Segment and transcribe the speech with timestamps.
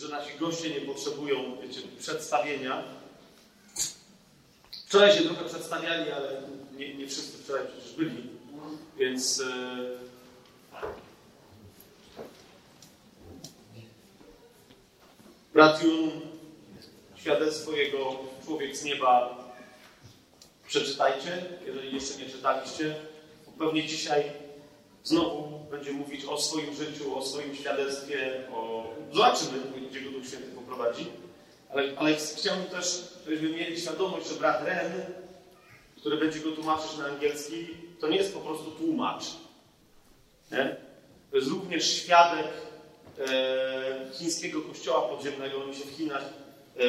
[0.00, 2.82] że nasi goście nie potrzebują, wiecie, przedstawienia.
[4.86, 6.42] Wczoraj się trochę przedstawiali, ale
[6.76, 8.22] nie, nie wszyscy wczoraj przecież byli,
[8.98, 9.40] więc...
[9.40, 10.08] E,
[15.52, 16.10] Brat Jun,
[17.16, 19.38] świadectwo jego Człowiek z Nieba,
[20.66, 22.94] przeczytajcie, jeżeli jeszcze nie czytaliście.
[23.58, 24.32] Pewnie dzisiaj
[25.04, 28.84] znowu będzie mówić o swoim życiu, o swoim świadectwie, o...
[29.12, 29.50] Zobaczymy,
[29.90, 31.06] gdzie go Duch Święty poprowadzi.
[31.70, 34.92] Ale, ale chciałbym też, żebyśmy mieli świadomość, że brat Ren,
[35.96, 37.68] który będzie go tłumaczyć na angielski,
[38.00, 39.24] to nie jest po prostu tłumacz.
[40.52, 40.76] Nie?
[41.30, 42.46] To jest również świadek
[43.18, 45.64] e, chińskiego kościoła podziemnego.
[45.64, 46.84] Oni się w Chinach e,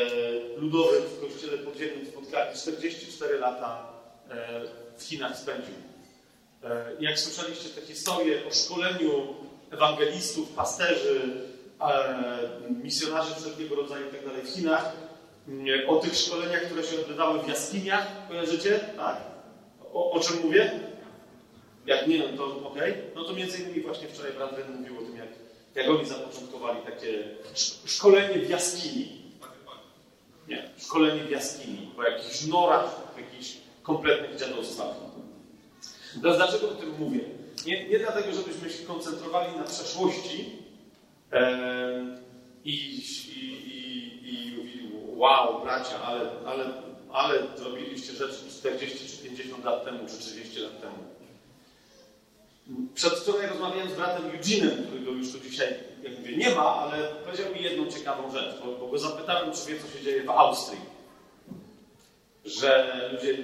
[0.57, 2.57] ludowym, w kościele podziemnym spotkali.
[2.57, 3.87] 44 lata
[4.29, 4.61] e,
[4.97, 5.88] w Chinach spędził.
[6.63, 9.35] E, jak słyszeliście te historie o szkoleniu
[9.71, 11.21] ewangelistów, pasterzy,
[11.81, 12.49] e,
[12.83, 14.29] misjonarzy wszelkiego rodzaju itd.
[14.29, 14.91] Tak w Chinach,
[15.87, 18.79] o tych szkoleniach, które się odbywały w jaskiniach, kojarzycie?
[18.79, 19.17] Tak?
[19.93, 20.71] O, o czym mówię?
[21.85, 22.77] Jak nie, no to ok.
[23.15, 25.27] No to między innymi właśnie wczoraj brat mówił o tym, jak,
[25.75, 27.23] jak oni zapoczątkowali takie
[27.85, 29.19] szkolenie w jaskini.
[30.47, 35.08] Nie, szkolenie w jaskini, po jakichś norach, po jakichś kompletnych dziadostwach.
[36.21, 37.19] Teraz dlaczego o tym mówię?
[37.65, 40.51] Nie, nie dlatego, żebyśmy się koncentrowali na przeszłości
[42.65, 46.65] i, i, i, i mówili, wow, bracia, ale, ale,
[47.11, 50.97] ale zrobiliście rzeczy 40 czy 50 lat temu, czy 30 lat temu.
[52.95, 57.53] Przedwczoraj rozmawiałem z bratem Eugene'em, którego już tu dzisiaj, jak mówię, nie ma, ale powiedział
[57.53, 60.81] mi jedną ciekawą rzecz, bo, bo go zapytałem, czy wie, co się dzieje w Austrii.
[62.45, 63.37] Że ludzie,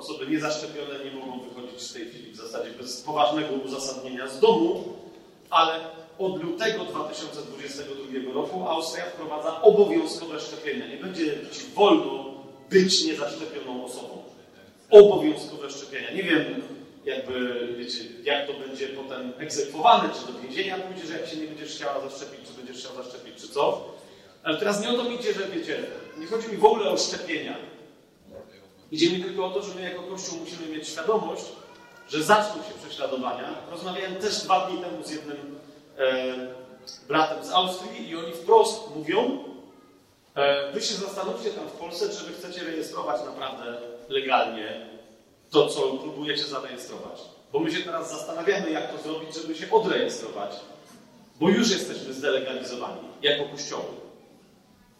[0.00, 4.84] osoby niezaszczepione nie mogą wychodzić w tej chwili w zasadzie bez poważnego uzasadnienia z domu,
[5.50, 5.80] ale
[6.18, 10.86] od lutego 2022 roku Austria wprowadza obowiązkowe szczepienia.
[10.86, 12.24] Nie będzie ci wolno
[12.70, 14.22] być niezaszczepioną osobą.
[14.90, 16.10] Obowiązkowe szczepienia.
[16.10, 16.62] Nie wiem,
[17.04, 21.46] jakby, wiecie, jak to będzie potem egzekwowane, czy do więzienia pójdzie, że jak się nie
[21.46, 23.94] będziesz chciała zaszczepić, czy będziesz chciał zaszczepić, czy co.
[24.42, 25.82] Ale teraz nie o to mi idzie, że wiecie,
[26.18, 27.56] nie chodzi mi w ogóle o szczepienia.
[28.92, 31.44] Idzie mi tylko o to, że my jako Kościół musimy mieć świadomość,
[32.08, 33.54] że zaczną się prześladowania.
[33.70, 35.58] Rozmawiałem też dwa dni temu z jednym
[35.98, 36.34] e,
[37.08, 39.44] bratem z Austrii i oni wprost mówią,
[40.34, 44.86] e, wy się zastanówcie tam w Polsce, czy wy chcecie rejestrować naprawdę legalnie
[45.50, 47.20] to, co próbujecie zarejestrować.
[47.52, 50.50] Bo my się teraz zastanawiamy, jak to zrobić, żeby się odrejestrować.
[51.40, 53.84] Bo już jesteśmy zdelegalizowani jako kościoły.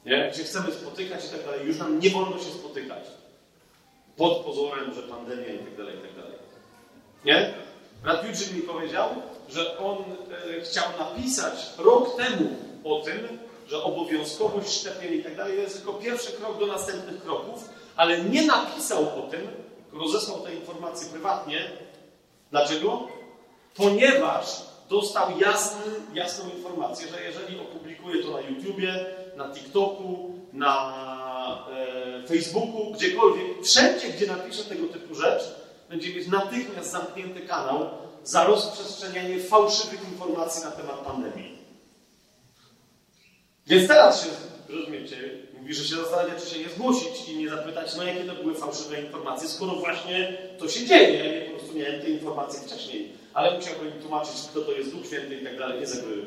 [0.06, 0.30] Nie?
[0.32, 1.66] Gdzie chcemy spotykać i tak dalej.
[1.66, 3.04] Już nam nie wolno się spotykać.
[4.20, 6.38] Pod pozorem, że pandemia i tak dalej, i tak dalej.
[7.24, 7.54] Nie?
[8.02, 9.08] Brat mi powiedział,
[9.48, 12.48] że on e, chciał napisać rok temu
[12.84, 13.38] o tym,
[13.68, 18.46] że obowiązkowość szczepień i tak dalej jest tylko pierwszy krok do następnych kroków, ale nie
[18.46, 19.48] napisał o tym,
[19.92, 21.70] rozesłał te informacje prywatnie.
[22.50, 23.08] Dlaczego?
[23.76, 30.92] Ponieważ dostał jasny, jasną informację, że jeżeli opublikuje to na YouTubie, na TikToku, na
[31.70, 35.42] e, Facebooku, gdziekolwiek, wszędzie, gdzie napisze tego typu rzecz,
[35.88, 37.88] będzie mieć natychmiast zamknięty kanał
[38.24, 41.58] za rozprzestrzenianie fałszywych informacji na temat pandemii.
[43.66, 44.28] Więc teraz się,
[44.68, 45.16] rozumiecie,
[45.60, 48.54] mówi, że się zastanawia, czy się nie zgłosić i nie zapytać, no jakie to były
[48.54, 51.34] fałszywe informacje, skoro właśnie to się dzieje.
[51.34, 55.06] Ja po prostu miałem te informacje wcześniej, ale musiałbym im tłumaczyć, kto to jest Duch
[55.06, 56.24] Święty i tak dalej, nie żeby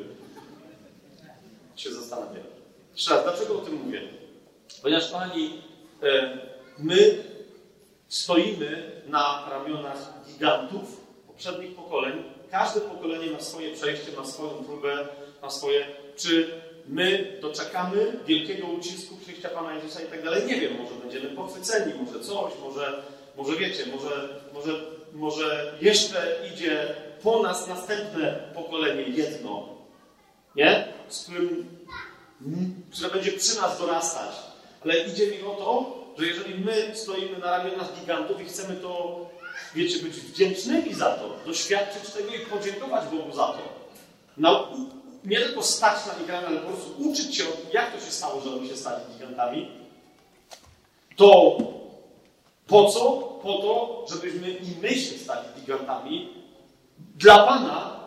[1.76, 2.44] się zastanawiać.
[2.92, 4.00] Jeszcze raz, dlaczego o tym mówię?
[4.82, 5.62] Ponieważ, Pani,
[6.02, 6.38] e,
[6.78, 7.24] my
[8.08, 12.22] stoimy na ramionach gigantów poprzednich pokoleń.
[12.50, 15.08] Każde pokolenie ma swoje przejście, ma swoją próbę,
[15.42, 15.86] ma swoje.
[16.16, 20.46] Czy my doczekamy wielkiego ucisku przyjścia Pana Jezusa i tak dalej?
[20.46, 23.02] Nie wiem, może będziemy pochwyceni, może coś, może,
[23.36, 24.72] może wiecie, może, może,
[25.12, 29.68] może jeszcze idzie po nas następne pokolenie, jedno,
[30.56, 30.88] nie?
[31.08, 31.66] Z którym,
[32.92, 34.53] które będzie przy nas dorastać.
[34.84, 39.20] Ale idzie mi o to, że jeżeli my stoimy na ramionach gigantów i chcemy to,
[39.74, 43.58] wiecie, być wdzięcznymi za to, doświadczyć tego i podziękować Bogu za to,
[44.36, 44.68] no,
[45.24, 48.50] nie tylko stać na gigantach, ale po prostu uczyć się, jak to się stało, że
[48.50, 49.70] oni się stali gigantami,
[51.16, 51.58] to
[52.66, 53.00] po co?
[53.42, 56.28] Po to, żebyśmy i my się stali gigantami
[56.98, 58.00] dla Pana,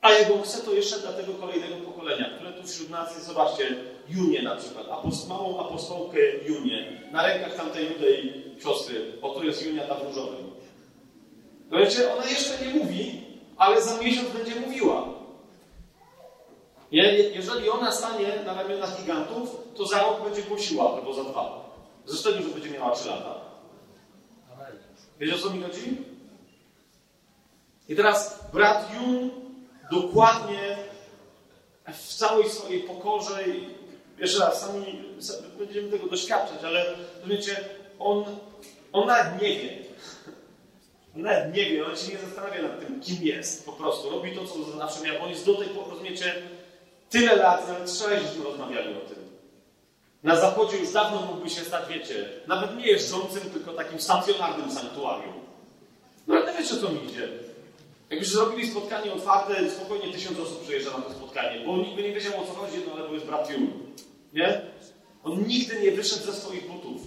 [0.00, 3.76] a jego chce to jeszcze dla tego kolejnego pokolenia, które tu wśród nas jest, zobaczcie,
[4.08, 9.66] Junię na przykład, apost małą apostołkę Junię, na rękach tamtej rudej siostry, o tu jest
[9.66, 10.50] Junia ta w różowym.
[11.70, 13.22] No wiecie, ona jeszcze nie mówi,
[13.56, 15.08] ale za miesiąc będzie mówiła.
[16.90, 21.70] Jeżeli ona stanie na ramionach gigantów, to za rok będzie głosiła, albo za dwa.
[22.06, 23.34] Zresztą że będzie miała trzy lata.
[25.20, 25.96] Wiecie o co mi chodzi?
[27.88, 29.30] I teraz brat Jun
[29.90, 30.76] dokładnie
[31.92, 33.44] w całej swojej pokorze
[34.18, 35.02] jeszcze raz, sami
[35.58, 36.84] będziemy tego doświadczać, ale
[37.20, 37.56] rozumiecie,
[37.98, 38.24] on,
[38.92, 39.78] on nawet nie wie.
[41.16, 44.10] On nawet nie wie, on się nie zastanawia nad tym, kim jest po prostu.
[44.10, 45.22] Robi to, co zawsze miał.
[45.22, 46.34] On jest do tej pory, rozumiecie,
[47.10, 49.16] tyle lat, nawet wczoraj żeśmy rozmawiali o tym.
[50.22, 55.34] Na zachodzie już dawno mógłby się stać, wiecie, nawet nie jeżdżącym, tylko takim stacjonarnym sanktuarium.
[56.26, 57.28] No ale wiecie, co mi idzie.
[58.10, 62.12] Jakbyśmy zrobili spotkanie otwarte, spokojnie tysiąc osób przyjeżdża na to spotkanie, bo nikt by nie
[62.12, 63.70] wiedział o co chodzi, no ale bo jest brat Jun.
[64.36, 64.60] Nie?
[65.24, 67.02] On nigdy nie wyszedł ze swoich butów.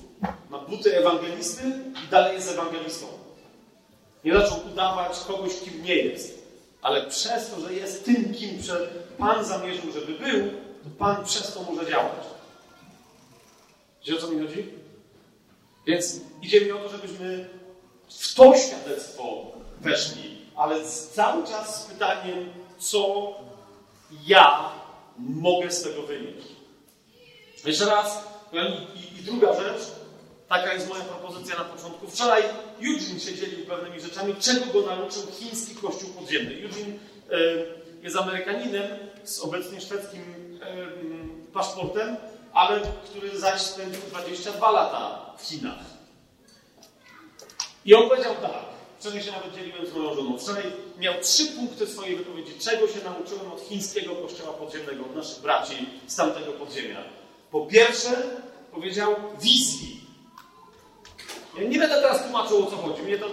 [0.50, 1.64] Ma buty ewangelisty
[2.06, 3.08] i dalej jest ewangelistą.
[4.26, 6.40] Nie zaczął udawać kogoś, kim nie jest.
[6.82, 8.50] Ale przez to, że jest tym, kim
[9.18, 10.50] Pan zamierzył, żeby był,
[10.84, 12.26] to Pan przez to może działać.
[14.00, 14.70] Wiecie o co mi chodzi?
[15.86, 17.50] Więc idzie mi o to, żebyśmy
[18.10, 22.50] w to świadectwo weszli, ale cały czas z pytaniem,
[22.80, 23.34] co
[24.28, 24.72] ja
[25.18, 26.59] mogę z tego wynieść.
[27.66, 28.24] Jeszcze raz,
[28.96, 29.82] i, i druga rzecz,
[30.50, 32.08] taka jest moja propozycja na początku.
[32.08, 32.44] Wczoraj
[32.78, 36.52] Eugene się dzielił pewnymi rzeczami, czego go nauczył chiński kościół podziemny.
[36.52, 36.94] Eugene
[37.32, 37.68] y,
[38.04, 38.88] jest Amerykaninem
[39.24, 40.22] z obecnie szwedzkim
[41.50, 42.18] y, paszportem,
[42.54, 45.80] ale który zaś spędził 22 lata w Chinach.
[47.86, 48.66] I on powiedział tak,
[49.00, 50.64] wczoraj się nawet dzieliłem z moją żoną, wczoraj
[50.98, 55.90] miał trzy punkty swojej wypowiedzi, czego się nauczyłem od chińskiego kościoła podziemnego, od naszych braci
[56.08, 57.19] z tamtego podziemia.
[57.52, 58.10] Po pierwsze,
[58.72, 60.02] powiedział wizji.
[61.58, 63.02] Ja nie będę teraz tłumaczył, o co chodzi.
[63.02, 63.26] Mnie to...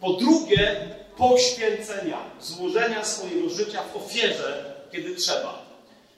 [0.00, 5.66] Po drugie, poświęcenia, złożenia swojego życia w ofierze, kiedy trzeba.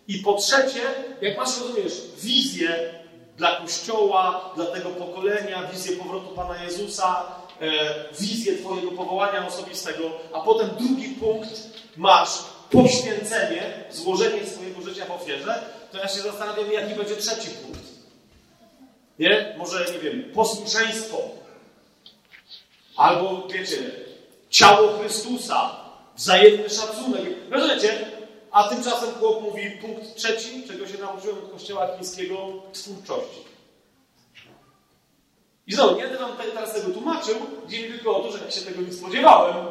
[0.09, 0.81] I po trzecie,
[1.21, 2.95] jak masz, rozumiesz, wizję
[3.37, 7.25] dla Kościoła, dla tego pokolenia, wizję powrotu Pana Jezusa,
[7.61, 7.71] e,
[8.21, 11.51] wizję Twojego powołania osobistego, a potem drugi punkt
[11.97, 12.31] masz
[12.71, 17.81] poświęcenie, złożenie swojego życia w ofierze, to ja się zastanawiam, jaki będzie trzeci punkt.
[19.19, 19.55] Nie?
[19.58, 21.19] Może, nie wiem, posłuszeństwo.
[22.96, 23.90] Albo, wiecie,
[24.50, 25.70] ciało Chrystusa,
[26.17, 27.25] wzajemny szacunek.
[27.50, 28.11] Rozumiecie?
[28.50, 33.49] A tymczasem chłop mówi punkt trzeci, czego się nauczyłem od kościoła chińskiego, twórczości.
[35.67, 37.34] I znowu, nie będę wam teraz tego tłumaczył,
[37.67, 39.67] gdzie mi tylko o to, że ja się tego nie spodziewałem.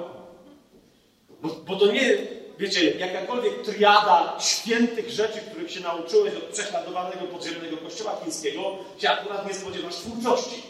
[1.42, 2.18] Bo, bo to nie,
[2.58, 9.48] wiecie, jakakolwiek triada świętych rzeczy, których się nauczyłeś od prześladowanego podziemnego kościoła chińskiego, się akurat
[9.48, 10.64] nie spodziewasz twórczości.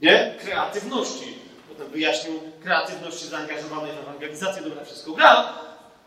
[0.00, 0.34] Nie?
[0.44, 1.34] Kreatywności.
[1.68, 5.58] Potem wyjaśnił kreatywności zaangażowanej w ewangelizację, dobra, wszystko gra,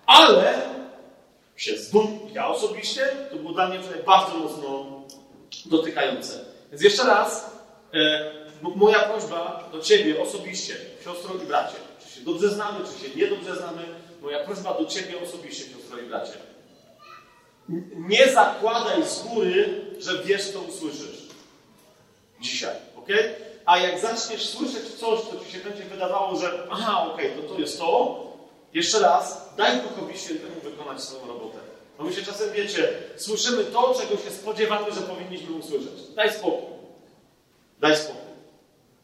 [0.06, 0.62] ale
[1.56, 4.86] się zdum, ja osobiście, to było dla mnie bardzo mocno
[5.66, 6.46] dotykające.
[6.72, 7.52] Więc jeszcze raz,
[7.94, 8.31] e,
[8.75, 13.56] moja prośba do Ciebie osobiście, siostro i bracie, czy się dobrze znamy, czy się niedobrze
[13.56, 13.86] znamy,
[14.25, 16.33] moja prośba do Ciebie osobiście, siostro i bracie.
[17.95, 21.27] Nie zakładaj z góry, że wiesz, co usłyszysz.
[22.42, 23.07] Dzisiaj, ok?
[23.66, 27.60] A jak zaczniesz słyszeć coś, co Ci się będzie wydawało, że aha, ok, to to
[27.60, 28.24] jest to,
[28.73, 31.57] jeszcze raz, daj Duchowi Świętemu wykonać swoją robotę.
[31.97, 36.07] Bo my się czasem, wiecie, słyszymy to, czego się spodziewamy, że powinniśmy usłyszeć.
[36.16, 36.78] Daj spokój.
[37.80, 38.21] Daj spokój.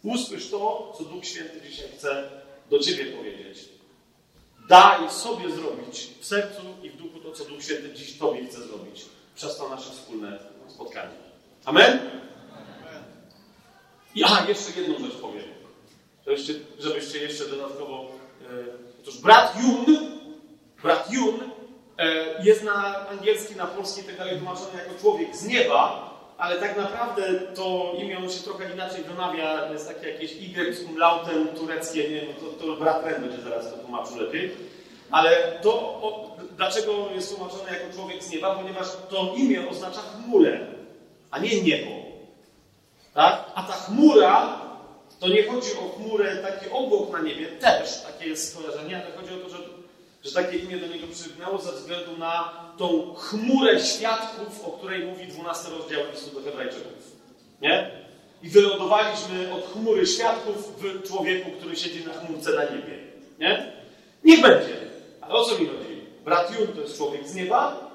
[0.04, 2.30] Usłysz to, co Duch Święty dzisiaj chce
[2.70, 3.81] do Ciebie powiedzieć.
[4.72, 8.62] Daj sobie zrobić w sercu i w duchu to, co Duch Święty dziś Tobie chce
[8.62, 11.16] zrobić przez to nasze wspólne spotkanie.
[11.66, 12.00] Amen?
[14.16, 15.44] I aha, jeszcze jedną rzecz powiem.
[16.26, 18.12] Żebyście, żebyście jeszcze dodatkowo
[18.42, 18.48] e,
[19.02, 20.12] Otóż brat Jun,
[20.84, 21.40] brat Jun
[21.98, 26.11] e, jest na angielski, na polski tak dalej tłumaczony jako człowiek z nieba,
[26.42, 27.24] ale tak naprawdę
[27.56, 32.22] to imię on się trochę inaczej wymawia, jest takie jakieś Y z umlautem tureckie, nie
[32.22, 34.52] wiem, to, to brat będzie zaraz to tłumaczył lepiej.
[35.12, 38.56] Ale to, o, dlaczego jest tłumaczone jako człowiek z nieba?
[38.56, 40.60] Ponieważ to imię oznacza chmurę,
[41.32, 41.92] a nie niebo.
[43.14, 43.46] Tak?
[43.56, 44.62] A ta chmura
[45.20, 49.34] to nie chodzi o chmurę, taki obłok na niebie, też takie jest skojarzenie, ale chodzi
[49.34, 49.58] o to, że,
[50.24, 55.28] że takie imię do niego przywgnęło ze względu na tą chmurę świadków, o której mówi
[55.28, 57.12] 12 rozdział listu do Hebrajczyków.
[57.62, 57.92] Nie?
[58.44, 62.98] I wylądowaliśmy od chmury świadków w człowieku, który siedzi na chmurce na niebie.
[63.40, 63.72] Nie?
[64.24, 64.78] Niech będzie.
[65.22, 66.02] Ale o co mi chodzi?
[66.26, 67.92] Brat Jun to jest człowiek z nieba,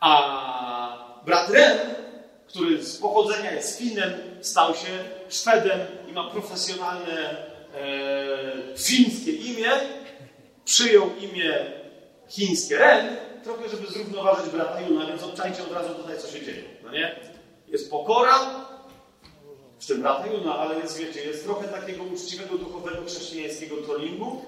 [0.00, 1.78] a brat Ren,
[2.46, 4.88] który z pochodzenia jest Finem, stał się
[5.28, 7.36] Szwedem i ma profesjonalne
[7.74, 9.70] e, fińskie imię,
[10.68, 11.66] przyjął imię
[12.28, 16.62] chińskie Ren trochę, żeby zrównoważyć brata Juna, więc obczajcie od razu tutaj, co się dzieje.
[16.84, 17.20] No nie?
[17.68, 18.34] Jest pokora,
[19.78, 24.44] w tym brata Juna, ale jest, wiecie, jest trochę takiego uczciwego, duchowego, chrześcijańskiego trollingu,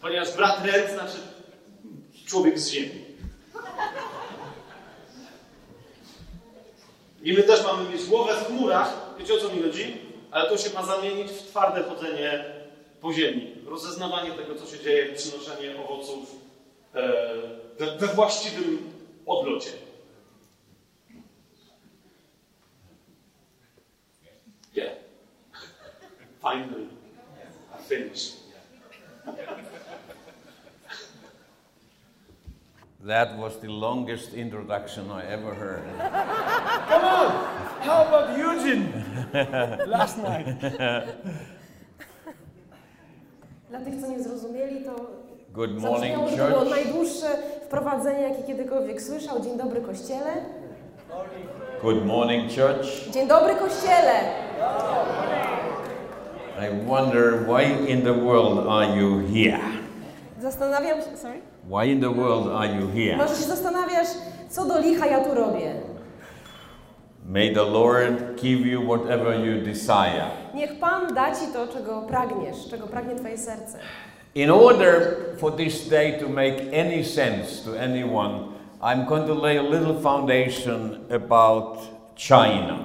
[0.00, 1.16] ponieważ brat Red znaczy
[2.26, 3.04] człowiek z ziemi.
[7.22, 9.96] I my też mamy mieć głowę w chmurach, wiecie o co mi chodzi?
[10.30, 12.44] Ale to się ma zamienić w twarde chodzenie
[13.00, 13.61] po ziemi.
[13.72, 16.36] Rozeznawanie tego, co się dzieje, przynoszenie owoców
[16.94, 17.02] e,
[17.78, 18.92] we, we właściwym
[19.26, 19.70] odlocie.
[24.74, 24.92] Yeah.
[26.42, 26.86] Finally.
[27.80, 28.36] I finished.
[33.06, 35.84] That was the longest introduction I ever heard.
[36.88, 37.32] Come on!
[37.80, 38.92] How about Eugene
[39.86, 40.46] last night?
[43.72, 44.90] Dla tych, co nie zrozumieli, to
[45.52, 47.26] Good morning, to było najdłuższe
[47.64, 49.40] wprowadzenie, jakie kiedykolwiek słyszał.
[49.40, 50.30] Dzień dobry, Kościele.
[51.82, 53.10] Good morning, church.
[53.10, 54.12] Dzień dobry, Kościele.
[56.58, 59.60] I wonder why in the world are you here?
[60.40, 61.16] Zastanawiam się...
[61.16, 61.40] Sorry?
[61.68, 63.16] Why in the world are you here?
[63.16, 64.08] Może się zastanawiasz,
[64.48, 65.74] co do licha ja tu robię.
[67.32, 70.30] May the Lord give you whatever you desire.
[70.54, 73.78] Niech Pan da Ci to, czego pragniesz, czego pragnie Twoje serce.
[74.34, 79.58] In order for this day to make any sense to anyone, I'm going to lay
[79.58, 81.78] a little foundation about
[82.16, 82.78] China.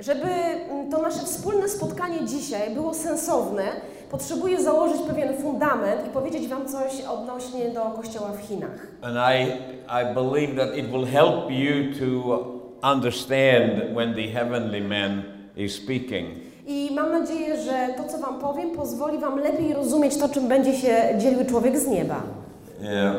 [0.00, 3.62] Żeby mm, to nasze wspólne spotkanie dzisiaj było sensowne,
[4.10, 8.86] potrzebuję założyć pewien fundament i powiedzieć Wam coś odnośnie do kościoła w Chinach.
[9.02, 9.52] And I,
[9.88, 12.53] I believe that it will help you to
[12.92, 15.22] understand when the heavenly man
[15.56, 16.26] is speaking.
[16.66, 20.72] I mam nadzieję, że to, co Wam powiem, pozwoli Wam lepiej rozumieć to, czym będzie
[20.72, 22.22] się dzielił człowiek z nieba.
[22.82, 23.14] Yeah.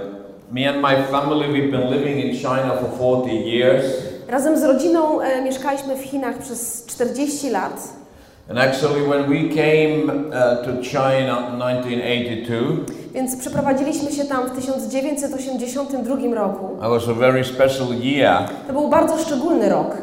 [0.52, 2.90] Me and my family, we've been living in China for
[3.22, 3.86] 40 years.
[4.28, 8.06] Razem z rodziną e, mieszkaliśmy w Chinach przez 40 lat.
[8.50, 14.52] And actually, when we came uh, to China in 1982, Więc przeprowadziliśmy się tam w
[14.56, 16.66] 1982 roku.
[16.82, 19.98] was a very special year To był bardzo szczególny rok,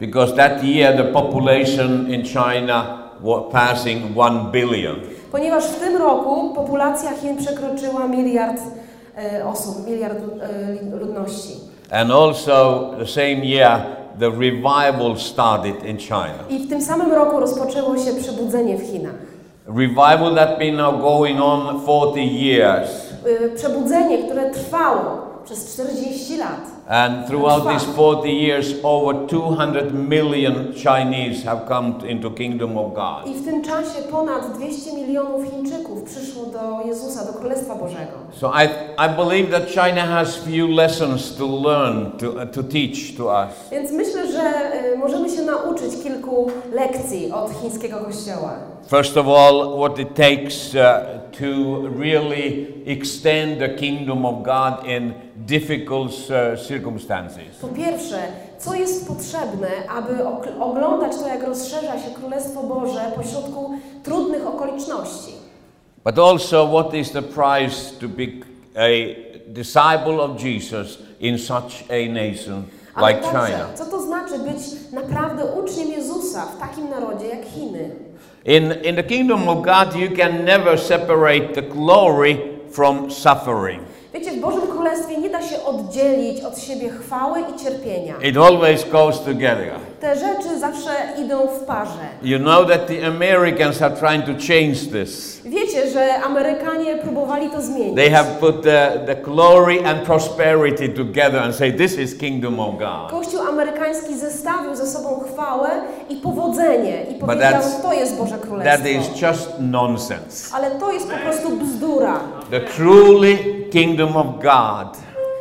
[0.00, 4.96] because that year the population in China was passing 1 billion.
[5.32, 8.60] ponieważ w tym roku populacja Chin przekroczyła miliard
[9.18, 11.52] e, osób, miliard e, ludności.
[11.90, 13.80] And also, the same year,
[14.20, 16.44] the revival started in China.
[16.50, 19.14] I w tym samym roku rozpoczęło się przebudzenie w Chinach.
[19.66, 22.88] Revival that been now going on 40 years.
[23.26, 26.73] E, Przebudzenie, które trwało przez 40 lat.
[26.88, 33.26] And throughout these 40 years, over 200 million Chinese have come into kingdom of God.
[33.26, 38.12] I w tym czasie ponad 200 milionów Chińczyków przyszło do Jezusa, do Królestwa Bożego.
[38.32, 43.24] So I, I believe that China has few lessons to learn, to, to teach to
[43.24, 43.70] us.
[43.70, 44.42] Więc myślę, że
[44.94, 48.52] y, możemy się nauczyć kilku lekcji od chińskiego kościoła.
[48.90, 50.80] First of all, what it takes uh,
[51.38, 55.14] to really extend the kingdom of God in
[55.46, 57.56] difficult uh, circumstances.
[57.60, 58.18] Po pierwsze,
[58.58, 60.26] co jest potrzebne, aby
[60.60, 63.70] oglądać to, jak rozszerza się Królestwo Boże pośrodku
[64.02, 65.32] trudnych okoliczności.
[66.04, 68.26] But also, what is the price to be
[68.76, 72.64] a disciple of Jesus in such a nation
[72.94, 73.68] Ale like także, China?
[73.74, 77.90] co to znaczy być naprawdę uczniem Jezusa w takim narodzie jak Chiny?
[78.44, 83.86] In, in the kingdom of God, you can never separate the glory from suffering.
[84.14, 88.14] Wiecie, w Bożym Królestwie nie da się oddzielić od siebie chwały i cierpienia.
[88.22, 89.70] It always goes together.
[90.00, 90.90] Te rzeczy zawsze
[91.24, 91.98] idą w parze.
[92.22, 95.40] You know that the Americans are trying to change this.
[95.44, 97.96] Wiecie, że Amerykanie próbowali to zmienić.
[97.96, 102.78] They have put the, the glory and prosperity together and say, This is kingdom of
[102.78, 103.10] God.
[103.10, 105.68] Kościół amerykański zestawił ze sobą chwałę
[106.08, 108.88] i powodzenie i powiedział, to jest Boże That Królestwo.
[108.88, 110.54] is just nonsense.
[110.56, 112.20] Ale to jest po prostu bzdura.
[112.50, 114.96] The truly kingdom of God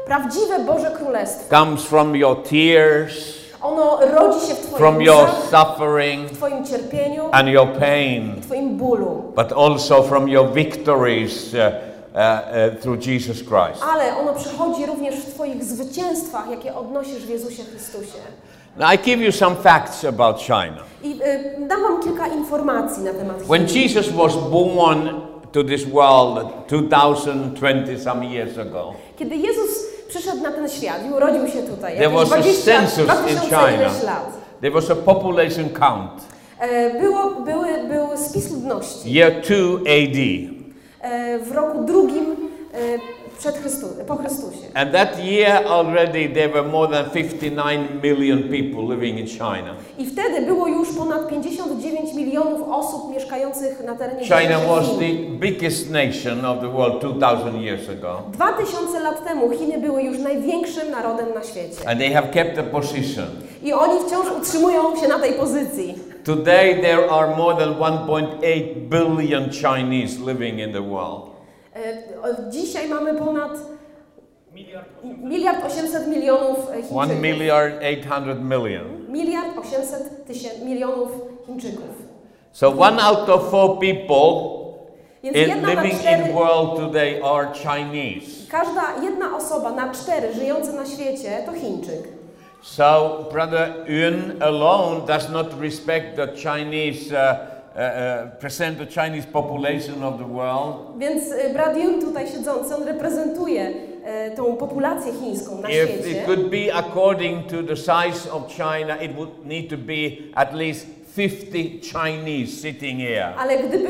[0.05, 1.49] Prawdziwe Boże Królestwo.
[1.49, 7.29] comes from your tears, Ono rodzi się w Twoim from your suffering w Twoim cierpieniu
[7.31, 9.23] and your pain, i Twoim bólu.
[9.35, 13.83] but also from your victories uh, uh, uh, through Jesus Christ.
[13.93, 18.19] Ale ono przychodzi również w Twoich zwycięstwach, jakie odnosisz w Jezusie Chrystusie.
[18.77, 20.77] Now, I give you some facts about China.
[21.03, 23.83] I y, dam Wam kilka informacji na temat When Chin.
[23.83, 30.69] Jesus was born to this world 2020 some years ago, Kiedy Jezus przyszedł na ten
[30.69, 33.71] świat i urodził się tutaj, there was a 20, census in 2000 China.
[33.71, 34.31] ileś lat,
[34.61, 36.11] There was a population count.
[36.59, 39.13] e, było, były, był spis ludności.
[39.13, 40.17] Year 2 AD.
[41.01, 42.25] E, w roku drugim
[43.39, 44.67] przed Chrystu, po Chrystusie.
[44.73, 49.75] And that year already there were more than 59 million people living in China.
[49.97, 55.91] I wtedy było już ponad 59 milionów osób mieszkających na terenie China was the biggest
[55.91, 58.21] nation of the world 2000 years ago.
[58.31, 61.89] 2000 lat temu Chiny były już największym narodem na świecie.
[61.89, 63.25] And they have kept a position.
[63.63, 65.95] I oni wciąż utrzymują się na tej pozycji.
[66.23, 71.32] Today there are more than 1.8 billion Chinese living in the world.
[71.75, 73.51] E, Dzisiaj mamy ponad
[75.23, 77.21] miliard 800 milionów e, 1 Chińczyków.
[77.21, 79.05] milliard 800 million.
[79.09, 81.09] Miliard 800 tysięcy milionów
[81.45, 82.03] Chińczyków.
[82.51, 84.63] So one out of four people
[85.23, 88.47] Więc in, living cztery, in world today are Chinese.
[88.51, 92.07] każda jedna osoba na cztery żyjące na świecie to Chińczyk.
[92.61, 97.35] So brother Yun alone does not respect the Chinese, uh,
[97.75, 100.97] uh, uh, present the Chinese population of the world.
[100.97, 103.73] Więc e, brat Yun tutaj siedzący, on reprezentuje
[104.05, 106.11] e, tą populację chińską na If świecie.
[106.11, 110.53] it could be according to the size of China, it would need to be at
[110.53, 113.33] least 50 Chinese sitting here.
[113.37, 113.89] Ale gdyby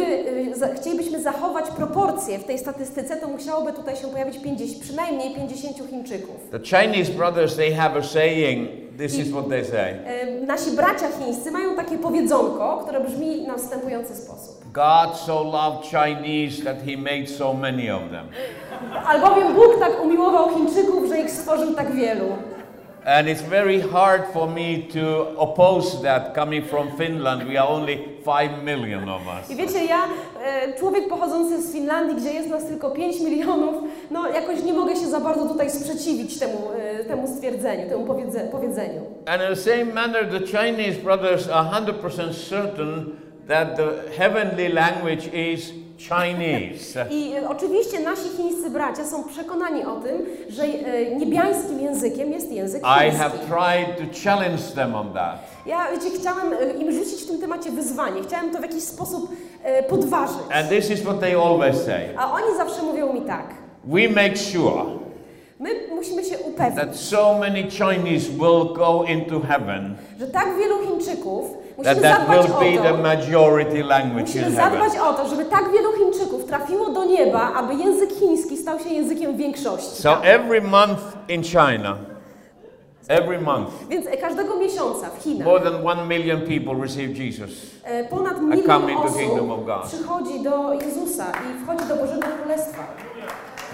[0.52, 5.36] y, za, chcielibyśmy zachować proporcje w tej statystyce, to musiałoby tutaj się pojawić 50, przynajmniej
[5.36, 6.36] 50 Chińczyków.
[6.52, 9.96] The Chinese brothers, they have a saying, this is what they say.
[10.48, 14.64] Nasi bracia chińscy mają takie powiedzonko, które brzmi na następujący sposób.
[14.74, 18.28] God so loved Chinese that he made so many of them.
[19.08, 22.26] Albowiem Bóg tak umiłował Chińczyków, że ich stworzył tak wielu.
[23.06, 27.50] And it's very hard for me to oppose that coming from Finland.
[27.50, 29.50] We are only 5 million of us.
[29.50, 30.08] I wiecie, ja,
[30.46, 34.96] e, człowiek pochodzący z Finlandii, gdzie jest nas tylko 5 milionów, no jakoś nie mogę
[34.96, 36.70] się za bardzo tutaj sprzeciwić temu,
[37.00, 39.02] e, temu stwierdzeniu, temu powiedze, powiedzeniu.
[39.26, 43.06] And in the same manner, the Chinese brothers are 100% certain
[43.48, 47.06] that the heavenly language is Chinese.
[47.12, 52.52] I e, oczywiście nasi chińscy bracia są przekonani o tym, że e, niebiańskim językiem jest
[52.52, 53.20] język I chiński.
[53.20, 55.39] have tried to challenge them on that.
[55.66, 59.30] Ja, wiecie, chciałem e, im rzucić w tym temacie wyzwanie, chciałem to w jakiś sposób
[59.89, 60.38] podważyć.
[60.54, 62.18] And this is what they always say.
[62.18, 63.46] A oni zawsze mówią mi tak,
[63.86, 64.86] We make sure
[65.60, 70.76] my musimy się upewnić, that so many Chinese will go into heaven że tak wielu
[70.88, 71.46] Chińczyków,
[71.78, 74.80] musimy that zadbać will o be the to, majority language musimy in heaven.
[74.80, 78.90] zadbać o to, żeby tak wielu Chińczyków trafiło do nieba, aby język chiński stał się
[78.90, 80.02] językiem większości.
[80.02, 81.98] So every month in China,
[83.08, 87.50] every month, Więc każdego miesiąca w Chinach more than one million people receive Jesus.
[87.84, 89.84] e, ponad come milion into the kingdom of osób God.
[89.88, 92.84] przychodzi do Jezusa i wchodzi do Bożego Królestwa.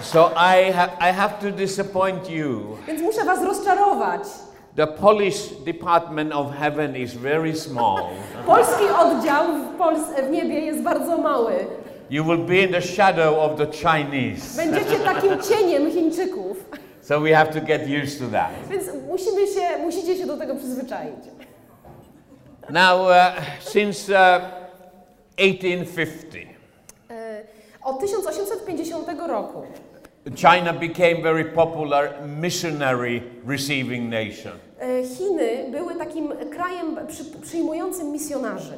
[0.02, 2.62] So I, ha- I have to disappoint you.
[2.88, 4.22] Więc muszę was rozczarować.
[4.80, 8.10] The Polish department of heaven is very small.
[8.46, 11.54] Polski oddział w, w niebie jest bardzo mały.
[12.10, 14.58] You will be in the shadow of the Chinese.
[14.58, 16.70] Będziecie takim cieniem Chińczyków.
[17.02, 18.52] So we have to get used to that.
[18.70, 21.20] Więc musimy się, musicie się do tego przyzwyczaić.
[22.70, 24.42] Now, uh, since uh,
[25.36, 26.50] 1850,
[27.10, 27.44] E,
[27.84, 29.64] Od 1850 roku
[30.36, 34.60] China became very popular missionary receiving nation.
[34.80, 38.78] E, Chiny były takim krajem przy, przyjmującym misjonarzy.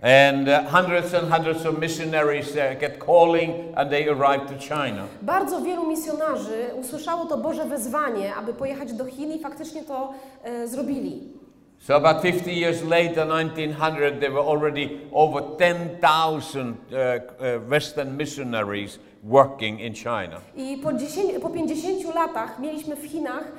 [0.00, 5.08] And uh, hundreds and hundreds of missionaries uh, get calling and they to China.
[5.22, 10.68] Bardzo wielu misjonarzy usłyszało to Boże wezwanie, aby pojechać do Chin i faktycznie to e,
[10.68, 11.38] zrobili.
[11.80, 18.98] So about 50 years later, 1900, there were already over 10,000 uh, uh, Western missionaries
[19.22, 20.40] working in China.
[20.56, 23.52] I po, 10, po 50 latach mieliśmy w Chinach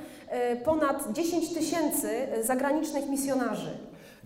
[0.64, 3.70] ponad 10 tysięcy e, zagranicznych misjonarzy.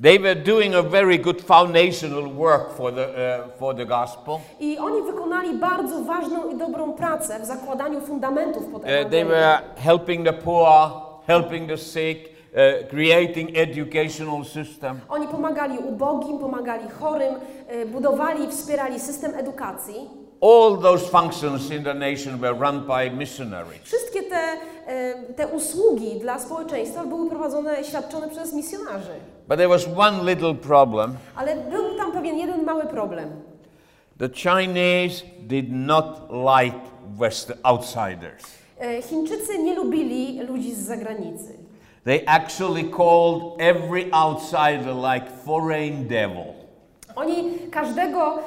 [0.02, 4.40] They were doing a very good foundational work for the, uh, for the gospel.
[4.60, 9.58] I oni wykonali bardzo ważną i dobrą pracę w zakładaniu fundamentów pod Uh, they were
[9.76, 10.90] helping the poor,
[11.26, 15.00] helping the sick, uh, creating educational system.
[15.08, 17.34] Oni pomagali ubogim, pomagali chorym,
[17.68, 20.23] e, budowali i wspierali system edukacji.
[20.44, 23.80] All those functions in the nation were run by missionaries.
[23.85, 29.14] Wszystkie te, e, te usługi dla społeczeństwa były prowadzone, świadczone przez misjonarzy.
[29.48, 31.16] But there was one little problem.
[31.37, 33.30] Ale był tam pewien jeden mały problem.
[34.18, 36.76] The Chinese did not like
[37.18, 38.44] Western outsiders.
[38.80, 41.59] E, Chińczycy nie lubili ludzi z zagranicy.
[42.04, 46.63] They actually called every outsider like foreign devil.
[47.16, 48.38] Oni każdego,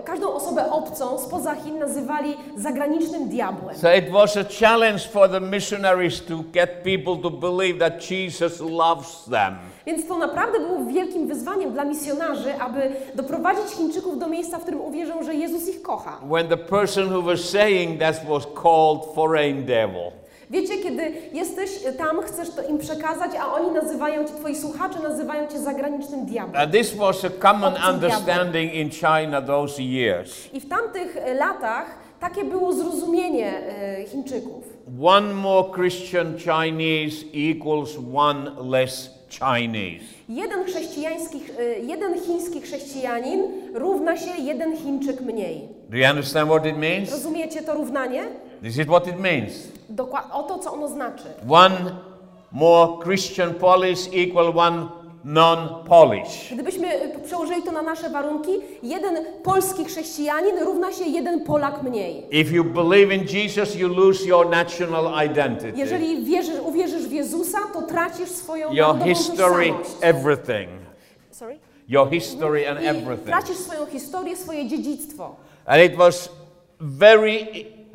[0.00, 3.76] y, każdą osobę obcą spoza Chin nazywali zagranicznym diabłem.
[3.76, 8.60] So it was a challenge for the missionaries to get people to believe that Jesus
[8.60, 9.54] loves them.
[9.86, 14.80] Więc to naprawdę było wielkim wyzwaniem dla misjonarzy, aby doprowadzić Chińczyków do miejsca, w którym
[14.80, 16.18] uwierzą, że Jezus ich kocha.
[16.30, 20.12] When the person who was saying that was called foreign devil.
[20.50, 25.46] Wiecie, kiedy jesteś tam, chcesz to im przekazać, a oni nazywają cię, twoi słuchacze nazywają
[25.48, 26.64] cię zagranicznym diabłem.
[26.64, 30.52] Uh, this was a common Obcym understanding in China those years.
[30.52, 34.64] I w tamtych e, latach takie było zrozumienie e, Chińczyków.
[35.02, 40.04] One more Christian Chinese equals one less Chinese.
[40.28, 43.42] Jeden chrześcijański, e, jeden chiński chrześcijanin
[43.74, 45.68] równa się jeden Chińczyk mniej.
[45.88, 47.12] Do you understand what it means?
[47.12, 48.22] Rozumiecie to równanie?
[48.62, 49.52] This is what it means.
[49.88, 51.24] Dokładnie o to, co ono znaczy.
[51.48, 51.76] One
[52.52, 54.86] more Christian Polish equal one
[55.24, 56.52] non-Polish.
[56.54, 58.50] Gdybyśmy e, przełożyli to na nasze warunki,
[58.82, 62.26] jeden polski chrześcijanin równa się jeden Polak mniej.
[62.30, 67.58] If you believe in Jesus, you lose your national identity, Jeżeli wierzysz, uwierzysz w Jezusa,
[67.72, 69.90] to tracisz swoją your history, tożsamość.
[70.00, 70.68] everything.
[71.30, 71.58] Sorry?
[71.88, 73.26] Your history and I everything.
[73.26, 75.36] tracisz swoją historię, swoje dziedzictwo.
[75.66, 76.28] And it was
[76.80, 77.46] very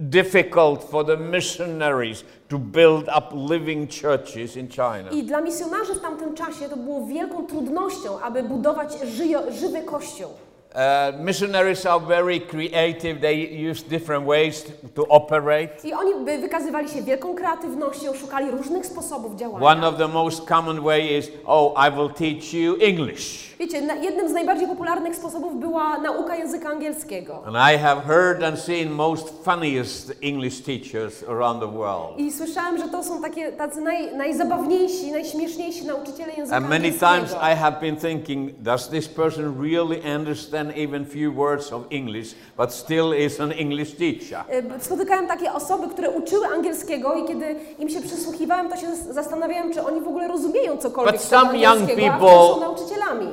[0.10, 5.10] difficult for the missionaries to build up living churches in China.
[5.12, 10.30] I dla misjonarzy w tamtym czasie to było wielką trudnością, aby budować żyjo, żywy kościół.
[10.74, 13.20] Uh, missionaries are very creative.
[13.20, 13.34] They
[13.70, 14.64] use different ways
[14.96, 15.84] to operate.
[15.84, 19.66] I oni by wykazywali się wielką kreatywnością, szukali różnych sposobów działania.
[19.68, 23.52] One of the most common way is, oh, I will teach you English.
[23.60, 27.44] Wiecie, na, jednym z najbardziej popularnych sposobów była nauka języka angielskiego.
[27.46, 32.18] And I have heard and seen most funniest English teachers around the world.
[32.18, 37.16] I słyszałem, że to są takie, tacy naj, najzabawniejsi, najśmieszniejsi nauczyciele języka And many angielskiego.
[37.16, 42.36] times I have been thinking, does this person really understand even few words of English,
[42.58, 44.44] but still is an English teacher?
[44.80, 49.14] Y, Spotykałem takie osoby, które uczyły angielskiego i kiedy im się przysłuchiwałem, to się zas-
[49.14, 53.28] zastanawiałem, czy oni w ogóle rozumieją cokolwiek But some young people- są nauczycielami.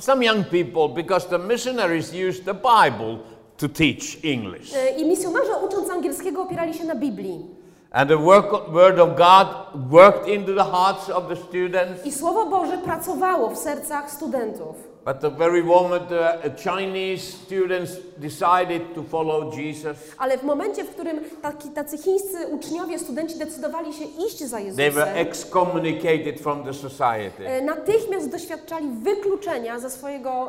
[0.00, 3.18] Some young people, because the missionaries used the Bible
[3.56, 4.74] to teach English.
[4.74, 7.46] Y, I misjonarze ucząc angielskiego opierali się na Biblii.
[7.90, 9.46] And the work, word of God
[9.90, 12.06] worked into the hearts of the students.
[12.06, 14.87] I Słowo Boże pracowało w sercach studentów.
[15.08, 20.90] But the very moment the Chinese students decided to follow Jesus, Ale w momencie, w
[20.90, 26.64] którym taki, tacy chińscy uczniowie, studenci decydowali się iść za they were Jezusem, excommunicated from
[26.64, 27.48] the society.
[27.58, 30.48] y, natychmiast doświadczali wykluczenia ze swojego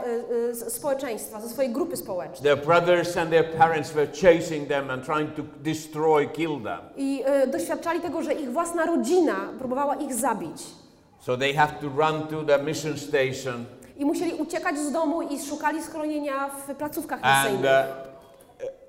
[0.50, 2.56] y, z- społeczeństwa, ze swojej grupy społecznej.
[2.56, 6.80] Their brothers and their parents were chasing them and trying to destroy, kill them.
[6.98, 10.62] I doświadczali tego, że ich własna rodzina próbowała ich zabić.
[11.22, 13.66] So they have to run to the mission station
[14.00, 17.86] I musieli uciekać z domu i szukali schronienia w placówkach and misyjnych.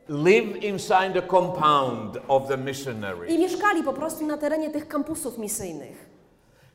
[0.09, 3.29] uh, live inside the compound of the missionary.
[3.29, 6.10] I mieszkali po prostu na terenie tych kampusów misyjnych.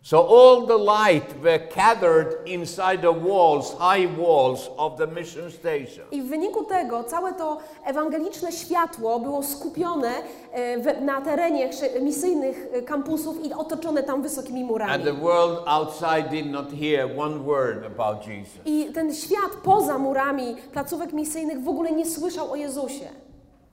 [0.06, 6.04] So all the light were gathered inside the walls, high walls of the mission station.
[6.12, 10.12] I w wyniku tego całe to ewangeliczne światło było skupione
[10.52, 11.70] e, na terenie
[12.02, 14.92] misyjnych e, kampusów i otoczone tam wysokimi murami.
[14.92, 18.60] And the world outside did not hear one word about Jesus.
[18.66, 23.10] I ten świat poza murami placówek misyjnych w ogóle nie słyszał o Jezusie.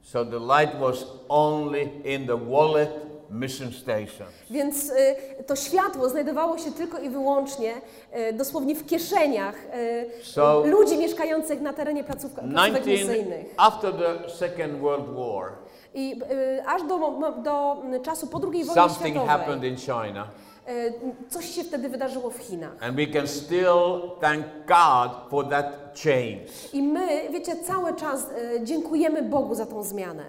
[0.03, 4.27] So the light was only in the wallet mission station.
[4.51, 7.73] Więc e, to światło znajdowało się tylko i wyłącznie
[8.13, 13.47] e, dosłownie w kieszeniach e, So- ludzi mieszkających na terenie placówka, placówek 19, misyjnych.
[13.57, 15.53] after the Second World War,
[15.95, 16.21] I
[16.59, 16.99] e, aż do,
[17.43, 19.29] do m, czasu po II wojnie something happened
[19.65, 20.29] światowej in China.
[20.67, 20.93] e,
[21.31, 22.73] coś się wtedy wydarzyło w Chinach.
[22.81, 26.47] And we can still thank God for that change.
[26.73, 30.25] I my, wiecie, cały czas e, dziękujemy Bogu za tą zmianę.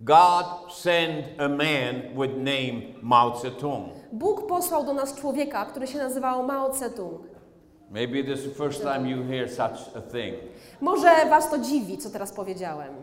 [0.00, 3.92] God sent a man with name Mao Zedong.
[4.12, 7.18] Bóg posłał do nas człowieka, który się nazywał Mao Tse-tung.
[7.90, 10.34] Maybe this is the first time you hear such a thing.
[10.80, 12.94] Może was to dziwi, co teraz powiedziałem.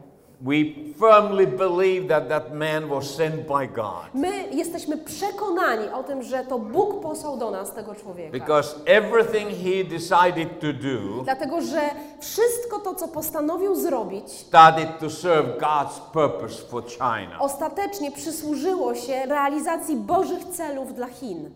[0.45, 0.65] We
[0.99, 6.43] firmly believe that that man was sent by God My jesteśmy przekonani o tym, że
[6.43, 8.31] to Bóg posłał do nas tego człowieka.
[8.31, 11.81] because everything he decided to do Dlatego, że
[12.21, 17.39] wszystko to, co postanowił zrobić, started to serve God's purpose for China.
[17.39, 21.49] ostatecznie przysłużyło się realizacji Bożych celów dla Chin.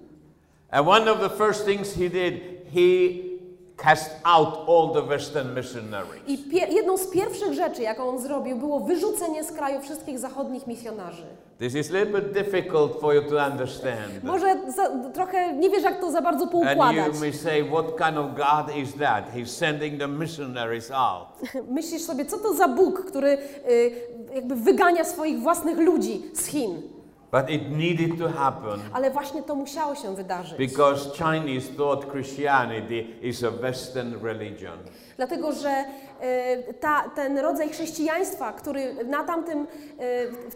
[0.71, 2.33] And one of the first things he did,
[2.73, 3.26] he
[3.77, 6.21] cast out all the Western missionaries.
[6.27, 11.25] I jedną z pierwszych rzeczy, jaką on zrobił, było wyrzucenie z kraju wszystkich zachodnich misjonarzy.
[11.59, 14.23] This is a little bit difficult for you to understand.
[14.23, 17.07] Może za, trochę nie wiesz, jak to za bardzo And poukładać.
[17.13, 19.33] you may say, what kind of God is that?
[19.35, 21.27] He's sending the missionaries out.
[21.69, 23.37] Myślisz sobie, co to za Bóg, który
[23.69, 23.91] y,
[24.35, 26.81] jakby wygania swoich własnych ludzi z Chin.
[27.31, 30.57] But it needed to happen Ale właśnie to musiało się wydarzyć.
[30.57, 34.77] because Chinese thought Christianity is a Western religion.
[35.17, 35.69] Dlatego, że
[36.69, 39.67] y, ta, ten rodzaj chrześcijaństwa, który na tamtym, y,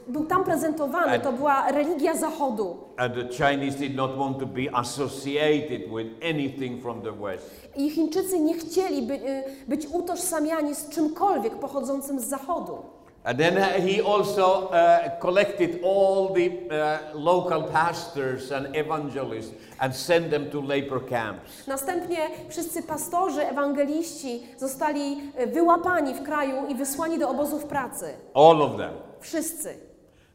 [0.07, 2.77] był tam prezentowany, to była religia Zachodu.
[2.97, 7.69] And the Chinese did not want to be associated with anything from the West.
[7.75, 12.77] I Chińczycy nie chcieli by, y, być utożsamiani z czymkolwiek pochodzącym z Zachodu.
[13.23, 20.31] And then he also uh, collected all the uh, local pastors and evangelists and sent
[20.31, 21.67] them to labor camps.
[21.67, 22.17] Następnie
[22.49, 28.13] wszyscy pastorzy, ewangeliści zostali y, wyłapani w kraju i wysłani do obozów pracy.
[28.34, 28.91] All of them.
[29.19, 29.75] Wszyscy.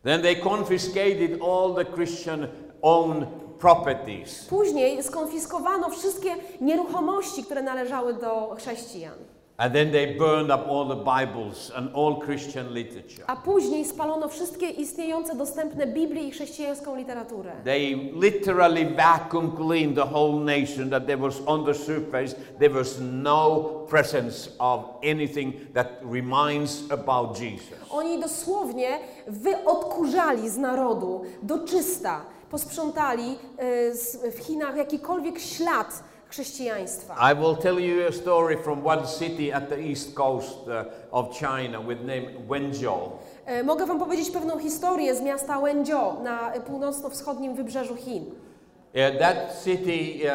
[0.05, 2.47] Then they confiscated all the Christian
[2.83, 4.45] owned properties.
[4.45, 9.15] Później skonfiskowano wszystkie nieruchomości, które należały do chrześcijan.
[9.59, 13.25] And then they burned up all the Bibles and all Christian literature.
[13.27, 17.53] A później spalono wszystkie istniejące dostępne Biblię i chrześcijańską literaturę.
[17.65, 23.01] They literally vacuum cleaned the whole nation that there was on the surface, there was
[23.01, 27.79] no presence of anything that reminds about Jesus.
[27.91, 37.15] Oni dosłownie wyodkurzali z narodu do czysta, posprzątali e, w Chinach jakikolwiek ślad chrześcijaństwa.
[37.33, 41.39] I will tell you a story from one city at the east coast uh, of
[41.39, 43.11] China with name Wenzhou.
[43.47, 48.25] E, Mogę Wam powiedzieć pewną historię z miasta Wenzhou na północno-wschodnim wybrzeżu Chin.
[48.25, 50.31] Uh, that city, uh,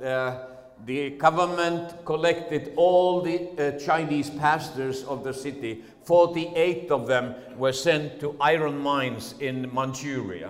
[0.00, 0.34] uh,
[0.86, 5.82] the government collected all the uh, Chinese pastors of the city.
[6.04, 10.48] 48 of them were sent to iron mines in Manchuria.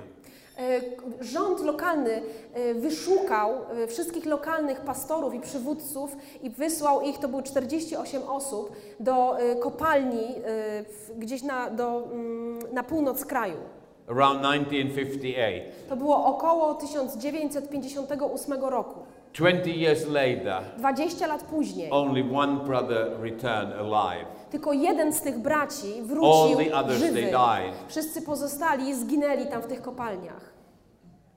[0.58, 0.80] E,
[1.20, 2.22] Rząd lokalny
[2.54, 8.72] e, wyszukał e, wszystkich lokalnych pastorów i przywódców i wysłał ich, to były 48 osób,
[9.00, 10.34] do kopalni
[11.18, 13.56] gdzieś na, do, mm, na północ kraju.
[14.08, 15.88] Around 1958.
[15.88, 19.00] To było około 1958 roku.
[19.34, 21.90] 20 years later, 20 lat później.
[21.90, 24.26] only one brother returned alive.
[24.50, 27.22] Tylko jeden z tych braci All wrócił the others, żywy.
[27.22, 27.74] they died.
[27.88, 30.54] Wszyscy pozostali zginęli tam w tych kopalniach.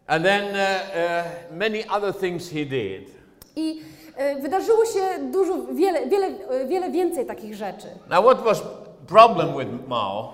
[0.08, 3.10] And then uh, uh, many other things he did.
[3.56, 3.82] I
[4.16, 5.00] e, wydarzyło się
[5.32, 7.88] dużo, wiele, wiele, e, wiele więcej takich rzeczy.
[8.10, 8.64] Now, what was
[9.08, 10.34] problem with Mao?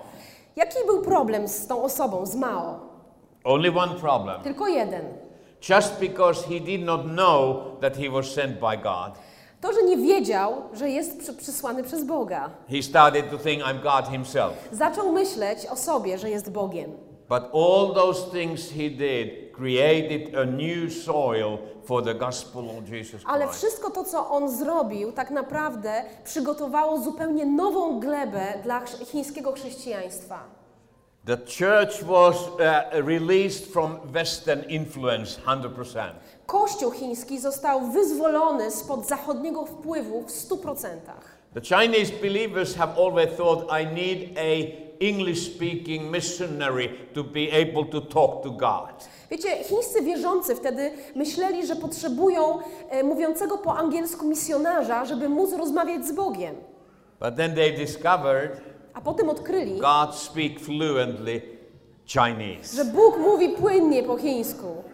[0.56, 2.80] Jaki był problem z tą osobą, z Mao?
[3.44, 4.42] Only one problem.
[4.42, 5.23] Tylko jeden.
[5.68, 9.12] Just because he did not know that he was sent by God,
[9.60, 12.50] To, że nie wiedział, że jest przy, przysłany przez Boga.
[12.70, 14.52] he started to think, I'm God himself.
[14.72, 16.92] Zaczął myśleć o sobie, że jest Bogiem.
[17.28, 23.22] But all those things he did created a new soil for the gospel of Jesus
[23.26, 23.58] Ale Christ.
[23.58, 30.38] wszystko to, co on zrobił, tak naprawdę przygotowało zupełnie nową glebę dla chińskiego chrześcijaństwa.
[31.26, 36.10] The church was uh, released from Western influence 100%.
[36.46, 40.86] Kościół chiński został wyzwolony spod zachodniego wpływu w 100%.
[41.54, 47.84] The Chinese believers have always thought, I need a English speaking missionary to be able
[47.84, 49.08] to talk to God.
[49.30, 52.58] Wiecie, chińscy wierzący wtedy myśleli, że potrzebują
[52.90, 56.56] e, mówiącego po angielsku misjonarza, żeby móc rozmawiać z Bogiem.
[57.20, 61.42] But then they discovered A potem odkryli, God speak fluently
[62.06, 62.76] Chinese.
[62.76, 64.84] że Bóg mówi płynnie po chińsku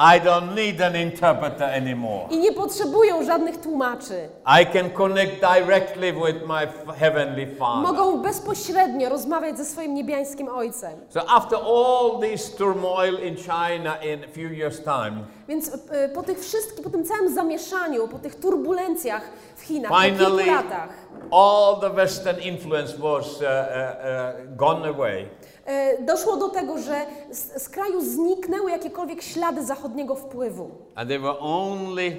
[0.00, 2.26] I don't need an interpreter anymore.
[2.30, 4.28] i nie potrzebują żadnych tłumaczy.
[4.62, 7.82] I can connect directly with my heavenly Father.
[7.82, 10.92] Mogą bezpośrednio rozmawiać ze swoim niebiańskim Ojcem.
[11.08, 16.22] So after all this turmoil in China in a few years time, Więc e, po
[16.22, 19.22] tych wszystkich, po tym całym zamieszaniu, po tych turbulencjach
[19.56, 20.88] w Chinach, po finally kilku latach,
[21.32, 25.26] all the Western influence was uh, uh, gone away.
[25.68, 30.70] E, doszło do tego, że z, z kraju zniknęły jakiekolwiek ślady zachodniego wpływu.
[30.94, 32.16] And there were only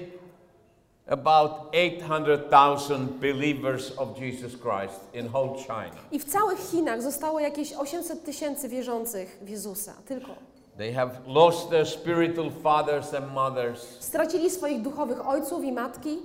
[1.08, 6.00] about 800,000 believers of Jesus Christ in whole China.
[6.12, 10.32] I w całych Chinach zostało jakieś 800 tysięcy wierzących w Jezusa, tylko.
[10.78, 13.98] They have lost their spiritual fathers and mothers.
[14.00, 16.20] Stracili swoich duchowych ojców i matki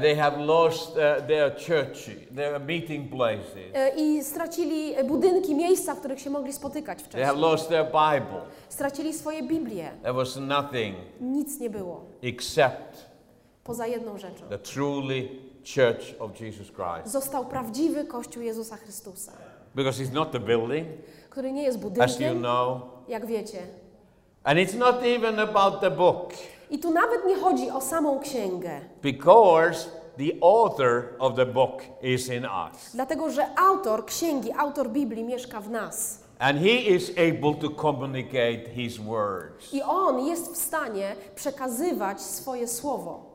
[0.00, 3.74] they have lost uh, their church, their meeting places.
[3.74, 7.50] e, i stracili budynki, miejsca, w których się mogli spotykać They have wcześniej.
[7.50, 8.40] lost their Bible.
[8.68, 9.90] Stracili swoje Biblie.
[10.02, 12.00] There was nothing Nic nie było.
[12.22, 13.04] except
[13.64, 14.48] Poza jedną rzeczą.
[14.48, 15.28] the truly
[15.74, 17.12] church of Jesus Christ.
[17.12, 19.32] Został prawdziwy Kościół Jezusa Chrystusa,
[19.74, 20.86] Because it's not the building,
[21.30, 23.58] który nie jest as you budynkiem, know, jak wiecie.
[24.44, 26.32] and it's not even about the book,
[26.70, 32.28] I tu nawet nie chodzi o samą księgę, because the author of the book is
[32.28, 32.90] in us.
[32.94, 36.24] dlatego że autor księgi, autor Biblii mieszka w nas.
[36.38, 39.74] And he is able to communicate his words.
[39.74, 43.34] I on jest w stanie przekazywać swoje słowo.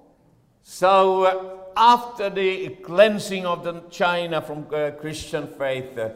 [0.63, 1.27] So, uh,
[1.75, 6.11] after the cleansing of the China from uh, Christian faith, uh,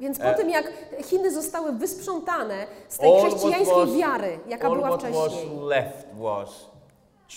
[0.00, 0.72] Więc po tym, jak
[1.04, 6.70] Chiny zostały wysprzątane z tej chrześcijańskiej was, wiary, jaka była what was wcześniej, left was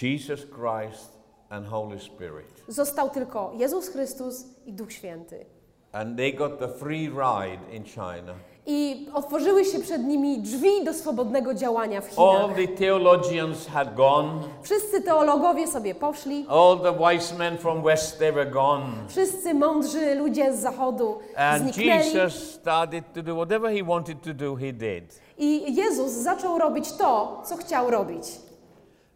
[0.02, 1.20] Jesus Christ
[1.50, 2.64] and Holy Spirit.
[2.68, 5.46] został tylko Jezus Chrystus i Duch Święty.
[5.92, 8.34] And they got the free ride in China.
[8.66, 12.56] I otworzyły się przed nimi drzwi do swobodnego działania w All Chinach.
[12.58, 14.32] the theologians had gone.
[14.62, 18.86] Wszyscy teologowie sobie poszli, All the wise men from west, they were gone.
[19.08, 21.88] wszyscy mądrzy ludzie z zachodu And zniknęli.
[22.14, 25.20] Jesus started to do whatever he wanted to do, he did.
[25.38, 28.24] I Jezus zaczął robić to, co chciał robić.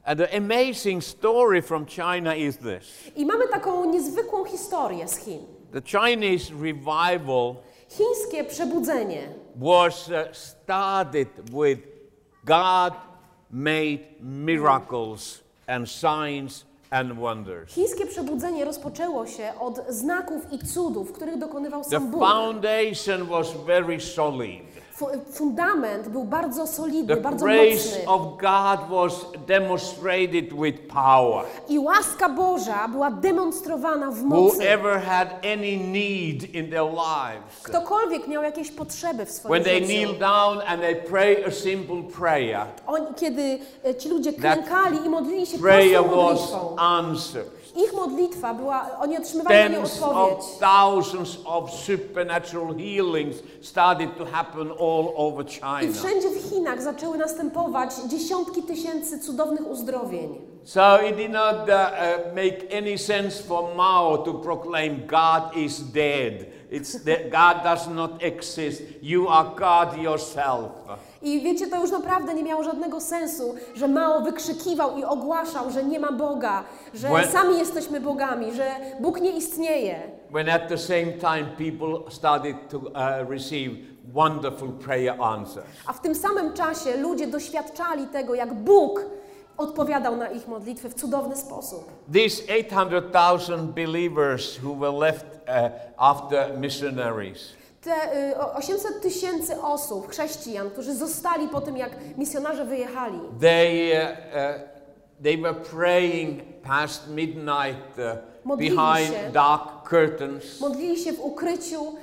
[0.05, 5.39] And the amazing story from China is this I mamy taką niezwykłą historię z Chin.
[5.73, 7.55] The Chinese revival
[7.89, 11.79] Chińskie przebudzenie was uh, started with
[12.45, 12.93] God
[13.51, 17.73] made miracles and signs and wonders.
[17.75, 22.21] Chińskie przebudzenie rozpoczęło się od znaków i cudów, których dokonywał The sam Bóg.
[22.21, 24.61] foundation was very solid.
[24.95, 28.05] Fu- Fundament był bardzo solidny, The bardzo grace mocny.
[28.07, 31.45] of God was demonstrated with power.
[31.69, 34.55] I łaska Boża była demonstrowana w mocy.
[34.57, 39.73] Whoever had any need in their lives, Ktokolwiek miał jakieś potrzeby w swoim when they
[39.75, 45.05] życiu, kneel down and they pray a simple prayer, oni, kiedy e, ci ludzie klękali
[45.05, 47.62] i modlili się prayer prostą was modlitwą, answered.
[47.75, 50.37] Ich modlitwa była, oni otrzymywali na nią odpowiedź.
[50.37, 55.45] of thousands of supernatural healings started to happen all over
[55.83, 60.41] I wszędzie w Chinach zaczęły następować dziesiątki tysięcy cudownych uzdrowień.
[60.63, 65.79] So it did not uh, uh, make any sense for Mao to proclaim God is
[65.79, 66.45] dead.
[66.71, 68.81] It's that God does not exist.
[69.01, 70.71] You are God yourself.
[71.23, 75.83] I wiecie, to już naprawdę nie miało żadnego sensu, że Mao wykrzykiwał i ogłaszał, że
[75.83, 78.65] nie ma Boga, że When- sami jesteśmy bogami, że
[78.99, 80.01] Bóg nie istnieje.
[80.31, 83.71] When at the same time people started to uh, receive
[84.13, 85.67] wonderful prayer answers.
[85.87, 89.05] A w tym samym czasie ludzie doświadczali tego, jak Bóg
[89.57, 91.91] odpowiadał na ich modlitwy w cudowny sposób.
[92.13, 97.39] These 800,000 believers who were left uh, after missionaries,
[97.83, 103.91] Te y, o- 800 tysięcy osób, chrześcijan, którzy zostali po tym, jak misjonarze wyjechali, they,
[103.93, 108.05] uh, uh, they were praying past midnight uh,
[108.45, 109.31] Modlili behind się.
[109.31, 110.59] dark curtains.
[110.59, 111.95] modlili się w ukryciu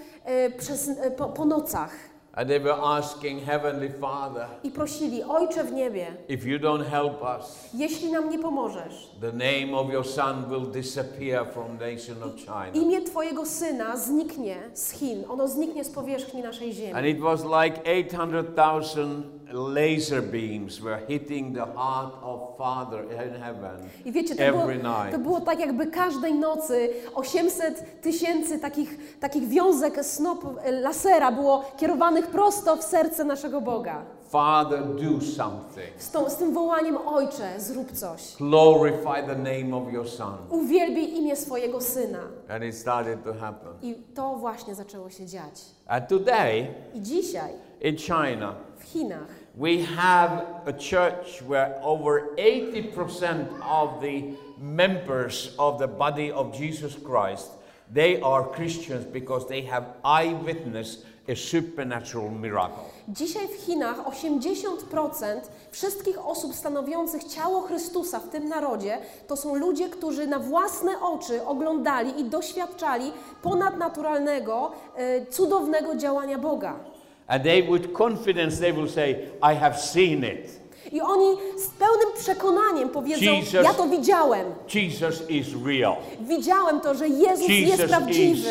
[0.47, 1.91] y, przez, y, po, po nocach
[2.35, 7.23] And they were asking Heavenly Father, i prosili, Ojcze w niebie, if you don't help
[7.23, 12.37] us, jeśli nam nie pomożesz, the name of your Son will disappear from nation of
[12.37, 12.71] China.
[12.75, 16.93] imię Twojego Syna zniknie z Chin, ono zniknie z powierzchni naszej ziemi.
[16.93, 23.91] And it was like 800,000 laser beams were hitting the heart of Father in heaven
[24.05, 25.13] I wiecie, to było, every night.
[25.13, 31.65] to było tak, jakby każdej nocy 800 tysięcy takich, takich wiązek snop e, lasera było
[31.77, 34.03] kierowanych prosto w serce naszego Boga.
[34.31, 35.91] Father, do something.
[35.99, 38.37] Z, tą, z tym wołaniem Ojcze, zrób coś.
[38.37, 40.37] Glorify the name of your Son.
[40.51, 42.19] Uwielbij imię swojego Syna.
[42.49, 43.73] And it started to happen.
[43.83, 45.61] I to właśnie zaczęło się dziać.
[45.87, 53.61] And today, I dzisiaj in China, w Chinach we have a church where over 80%
[53.63, 57.51] of the members of the body of Jesus Christ
[57.93, 62.85] they are Christians because they have eyewitness a supernatural miracle.
[63.09, 69.89] Dzisiaj w Chinach 80% wszystkich osób stanowiących ciało Chrystusa w tym narodzie to są ludzie,
[69.89, 76.90] którzy na własne oczy oglądali i doświadczali ponadnaturalnego, e, cudownego działania Boga.
[77.31, 80.51] And they with confidence they will say, I have seen it.
[80.93, 84.47] I oni z pełnym przekonaniem powiedzą: Jesus- Ja to widziałem.
[84.75, 85.97] Jesus is real.
[86.21, 88.51] Widziałem to, że Jezus jest Jesus is prawdziwy.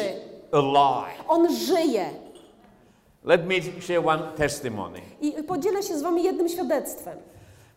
[0.52, 1.24] alive.
[1.28, 2.06] On żyje.
[3.24, 5.00] Let me share one testimony.
[5.22, 7.18] I podzielę się z Wami jednym świadectwem.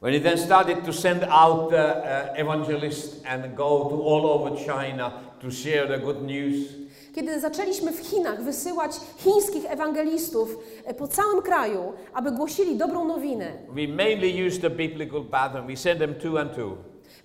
[0.02, 1.94] When he then started to send out the
[2.34, 6.56] uh, evangelists and go to all over China to share the good news,
[7.14, 13.52] Kiedy zaczęliśmy w Chinach wysyłać chińskich ewangelistów e, po całym kraju, aby głosili dobrą nowinę,
[13.68, 14.28] we mainly
[14.60, 15.66] the biblical pattern.
[15.66, 16.76] We them two and two.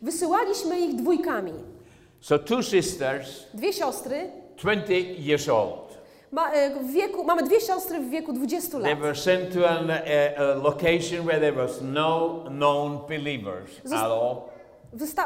[0.02, 1.54] Wysyłaliśmy ich dwójkami.
[2.22, 4.30] So two sisters, Dwie siostry,
[4.62, 5.98] 20 years old.
[6.32, 9.00] ma, e, wieku, mamy dwie siostry w wieku 20 They lat.
[9.00, 10.02] were sent to an, a,
[10.38, 14.36] a location where there was no known believers Zost- at all.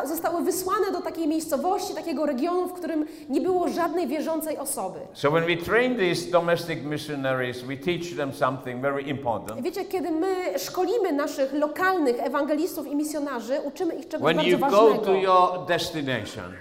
[0.05, 4.99] Zostały wysłane do takiej miejscowości, takiego regionu, w którym nie było żadnej wierzącej osoby.
[5.13, 9.61] So when we train these domestic missionaries, we teach them something very important.
[9.61, 14.57] Wiecie, kiedy my szkolimy naszych lokalnych ewangelistów i misjonarzy, uczymy ich czegoś When bardzo you
[14.59, 15.05] go ważnego.
[15.05, 16.53] to your destination,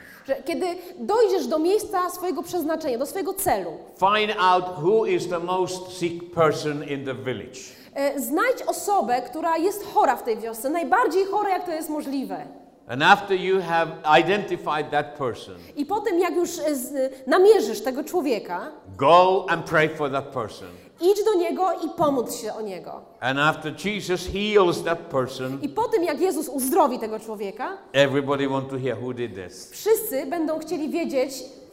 [0.45, 0.67] kiedy
[0.99, 6.35] dojdziesz do miejsca swojego przeznaczenia, do swojego celu, find out who is the most sick
[6.35, 7.61] person in the village.
[7.95, 12.60] e, znajdź osobę, która jest chora w tej wiosce, najbardziej chora, jak to jest możliwe.
[12.91, 17.81] And after you have identified that person, I po tym, jak już e, z, namierzysz
[17.81, 20.69] tego człowieka, go and pray for that person.
[21.01, 23.01] idź do niego i pomódl się o niego.
[23.21, 28.49] And after Jesus heals that person, I po tym, jak Jezus uzdrowi tego człowieka, everybody
[28.49, 29.71] want to hear who did this.
[29.71, 31.33] wszyscy będą chcieli wiedzieć,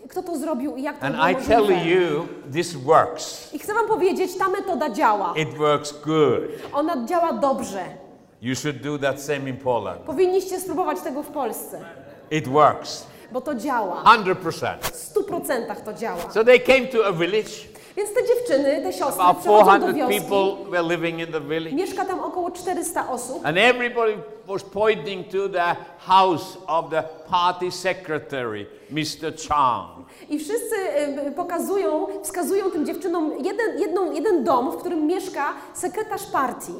[0.10, 3.54] kto to zrobił i jak to And było I tell you, this works.
[3.54, 5.34] I chcę wam powiedzieć, ta metoda działa.
[5.38, 6.74] It works good.
[6.74, 8.07] Ona działa dobrze.
[8.42, 10.00] You should do that same in Poland.
[10.02, 11.82] Powinniście spróbować tego w Polsce,
[12.32, 13.06] It works.
[13.32, 14.04] bo to działa.
[14.04, 14.78] 100%.
[14.92, 16.32] W stu procentach to działa.
[16.34, 17.50] So they came to a village.
[17.98, 20.22] Więc te dziewczyny, te siostry About przychodzą do 400 wioski.
[20.22, 21.76] people were living in the village.
[21.76, 23.46] Mieszka tam około 400 osób.
[23.46, 24.18] And everybody
[24.48, 29.34] was pointing to the house of the party secretary, Mr.
[29.50, 29.90] Chang.
[30.30, 30.76] I wszyscy
[31.28, 36.74] y, pokazują, wskazują tym dziewczynom jeden, jedną, jeden dom, w którym mieszka sekretarz partii.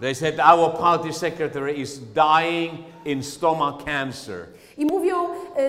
[0.00, 4.46] They said our party secretary is dying in stomach cancer.
[4.78, 5.24] I mówią,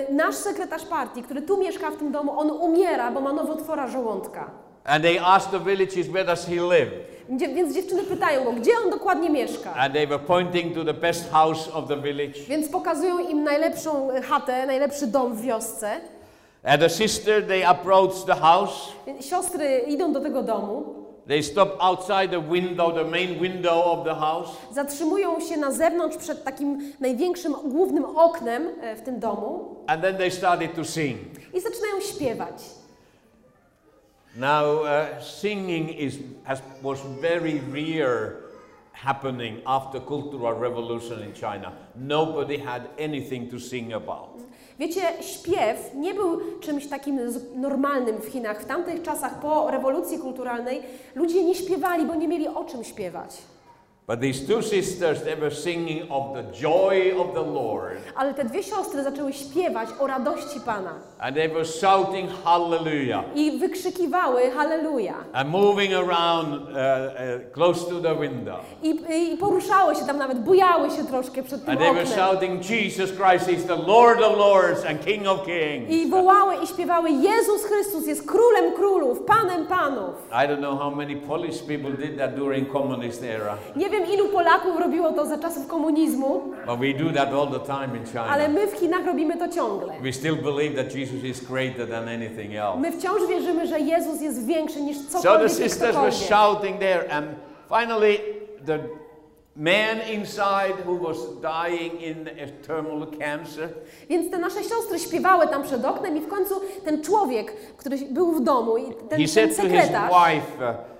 [0.10, 3.88] y, nasz sekretarz partii, który tu mieszka w tym domu, on umiera, bo ma nowotwora
[3.88, 4.50] żołądka.
[4.86, 6.92] And they asked the villages, where does he live?
[7.30, 9.74] Więc dziewczyny pytają go, gdzie on dokładnie mieszka.
[9.74, 12.40] And they were pointing to the best house of the village.
[12.48, 15.92] Więc pokazują im najlepszą y, chatę, najlepszy dom w wiosce.
[16.64, 18.92] And the sister, they approached the house.
[19.22, 24.16] Siostry idą do tego domu, They stop outside the window, the main window of the
[24.16, 24.50] house.
[24.72, 30.18] zatrzymują się na zewnątrz przed takim największym, głównym oknem e, w tym domu And then
[30.18, 31.18] they started to sing.
[31.54, 32.64] i zaczynają śpiewać.
[34.38, 38.34] Now, uh, singing is, has, was very rare
[38.92, 41.72] happening after Cultural Revolution in China.
[41.96, 44.30] Nobody had anything to sing about.
[44.80, 47.20] Wiecie, śpiew nie był czymś takim
[47.56, 48.62] normalnym w Chinach.
[48.62, 50.84] W tamtych czasach po rewolucji kulturalnej
[51.16, 53.38] ludzie nie śpiewali, bo nie mieli o czym śpiewać.
[54.08, 57.98] But these two sisters, they were singing of the joy of the Lord.
[58.16, 63.52] Ale te dwie siostry zaczęły śpiewać o radości Pana And they were shouting hallelujah i
[63.60, 65.14] wykrzykiwały Halleluja.
[65.34, 68.60] and moving around uh, uh, close to the window.
[68.84, 68.90] I,
[69.34, 72.18] I poruszały się tam nawet, bujały się troszkę przed tym And they were oknem.
[72.18, 75.90] shouting, Jesus Christ is the Lord of Lords and King of Kings.
[75.90, 80.16] I wołały i śpiewały Jezus Chrystus jest królem królów, panem panów.
[80.32, 84.28] I don't know how many Polish people did that during communist era, Nie wiem ilu
[84.30, 88.44] Polaków robiło to za czasów komunizmu, but we do that all the time in ale
[88.44, 88.60] China.
[88.60, 89.94] my w Chinach robimy to ciągle.
[90.02, 92.80] We still believe that Jesus is greater than anything else.
[92.80, 97.12] My wciąż wierzymy, że Jezus jest większy niż So the cokolwiek sisters were shouting there,
[97.12, 97.28] and
[97.70, 98.18] finally,
[98.66, 98.80] the
[99.56, 102.30] man inside who was dying in
[102.68, 103.70] terminal cancer,
[104.10, 108.32] Więc te nasze siostry śpiewały tam przed oknem i w końcu ten człowiek, który był
[108.32, 110.95] w domu i ten, he ten said to his wife, uh,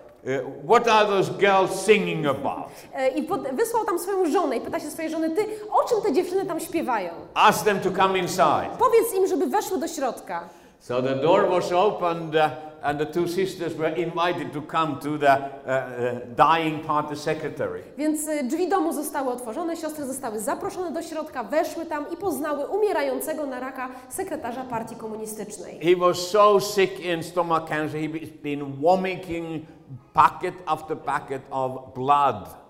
[0.64, 2.70] What are those girls singing about?
[2.94, 6.14] e, i wysłał tam swoją żonę i pyta się swojej żony, ty, o czym te
[6.14, 7.12] dziewczyny tam śpiewają?
[7.34, 8.70] Ask them to come inside.
[8.80, 10.50] Powiedz im, żeby weszły do środka.
[10.80, 12.42] So the door was opened, uh,
[12.84, 17.84] and the two sisters were invited to come to the uh, uh, dying party secretary.
[17.98, 22.66] Więc y, drzwi domu zostały otworzone, siostry zostały zaproszone do środka, weszły tam i poznały
[22.68, 25.80] umierającego na raka sekretarza partii komunistycznej.
[25.80, 29.66] He was so sick in stomach cancer, he'd been vomiting
[30.14, 32.66] bucket after bucket of blood.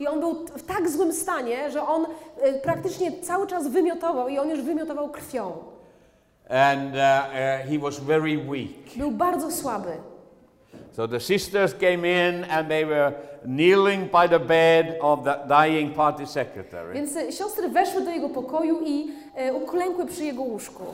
[0.00, 4.38] I on był w tak złym stanie, że on y, praktycznie cały czas wymiotował i
[4.38, 5.52] on już wymiotował krwią.
[6.48, 8.96] And uh, uh, he was very weak.
[8.96, 9.92] Był bardzo słaby.
[10.92, 13.12] So the sisters came in and they were
[13.44, 16.94] kneeling by the bed of the dying party secretary.
[16.94, 19.12] Więc y, siostry weszły do jego pokoju i
[19.48, 20.84] y, uklękły przy jego łóżku.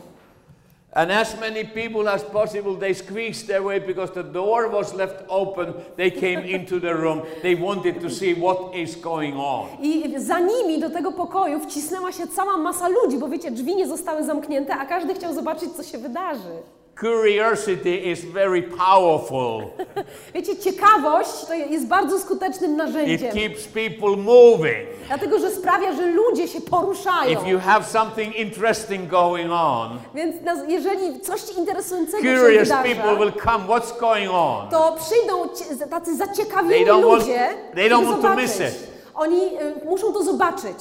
[0.96, 5.24] And as many people as possible, they squeezed their way because the door was left
[5.28, 5.74] open.
[5.96, 7.22] They came into the room.
[7.42, 9.68] They wanted to see what is going on.
[9.82, 13.86] I za nimi do tego pokoju wcisnęła się cała masa ludzi, bo wiecie, drzwi nie
[13.86, 16.62] zostały zamknięte, a każdy chciał zobaczyć, co się wydarzy.
[17.00, 19.62] Curiosity is very powerful.
[20.34, 24.88] Wiecie, ciekawość to jest bardzo skutecznym It narzędziem, keeps people moving.
[25.06, 27.30] dlatego że sprawia, że ludzie się poruszają.
[27.40, 30.36] If you have something interesting going on, Więc
[30.68, 33.64] jeżeli coś interesującego się curious wydarza, people will come.
[33.66, 34.68] What's going on?
[34.70, 35.48] to przyjdą
[35.90, 38.42] tacy zaciekawieni They don't want- ludzie, they don't want to zobaczyć.
[38.42, 38.90] miss it.
[39.14, 40.76] Oni y, muszą to zobaczyć.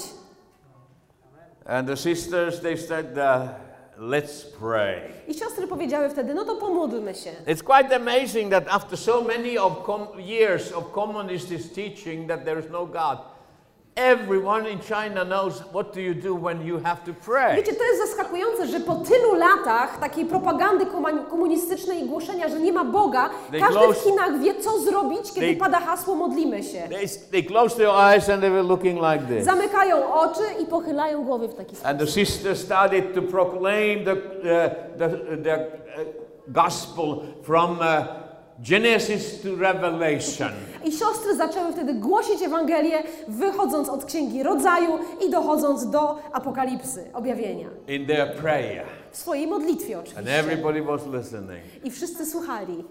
[1.66, 3.50] And the sisters, they said, uh,
[4.00, 5.02] let's pray.
[5.28, 7.32] I siostry powiedziały wtedy, no to pomódlmy się.
[7.48, 9.74] It's quite amazing that after so many of
[10.20, 13.20] years of communist teaching that there is no God,
[13.96, 17.56] everyone in China knows what do you do when you have to pray.
[17.56, 20.86] Wiecie, to jest zaskakujące, że po tylu latach takiej propagandy
[21.30, 25.32] komunistycznej i głoszenia, że nie ma Boga, They każdy close- w Chinach wie, co zrobić,
[25.34, 26.82] kiedy They- pada hasło modlimy się.
[26.90, 29.46] They, they closed their eyes and they were looking like this.
[29.46, 31.88] Zamykają oczy i pochylają głowy w taki sposób.
[31.90, 34.20] And the sisters started to proclaim the, uh,
[34.98, 35.10] the,
[35.44, 35.66] the uh,
[36.48, 38.25] gospel from uh,
[38.60, 40.52] Genesis to Revelation.
[40.84, 47.70] I siostry zaczęły wtedy głosić Ewangelię, wychodząc od Księgi Rodzaju i dochodząc do Apokalipsy, objawienia.
[47.88, 48.86] in their prayer.
[49.12, 50.40] W swojej modlitwie And oczywiście.
[50.40, 51.62] everybody was listening.
[51.84, 52.84] I wszyscy słuchali.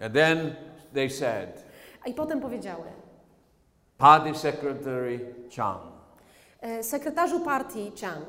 [0.00, 0.54] And then
[0.94, 1.64] they said,
[2.04, 2.84] A i potem powiedziały,
[3.98, 5.80] Party Secretary Chang,
[6.60, 8.24] e, sekretarzu partii Chang,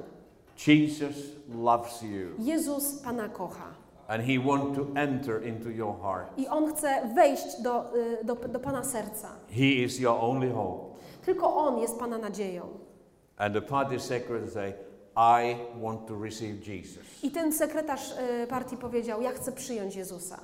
[0.67, 1.15] Jesus
[1.55, 3.82] loves you Jezus Pana kocha.
[4.13, 6.27] And he wants to enter into your heart.
[6.37, 9.27] I On chce wejść do, y, do, do Pana serca.
[9.49, 10.95] He is your only hope.
[11.25, 12.67] Tylko On jest Pana nadzieją.
[13.37, 14.73] And the party secretary say,
[15.15, 17.03] I want to receive Jesus.
[17.23, 18.11] I ten sekretarz
[18.43, 20.39] y, partii powiedział, ja chcę przyjąć Jezusa.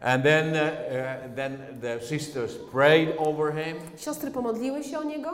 [0.00, 5.30] And then, uh, uh, then the sisters prayed over him Siostry pomodliły się o Niego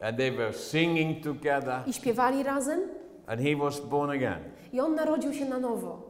[0.00, 2.80] and they were singing together i śpiewali razem.
[3.26, 4.38] and he was born again.
[4.72, 6.09] I On narodził się na nowo.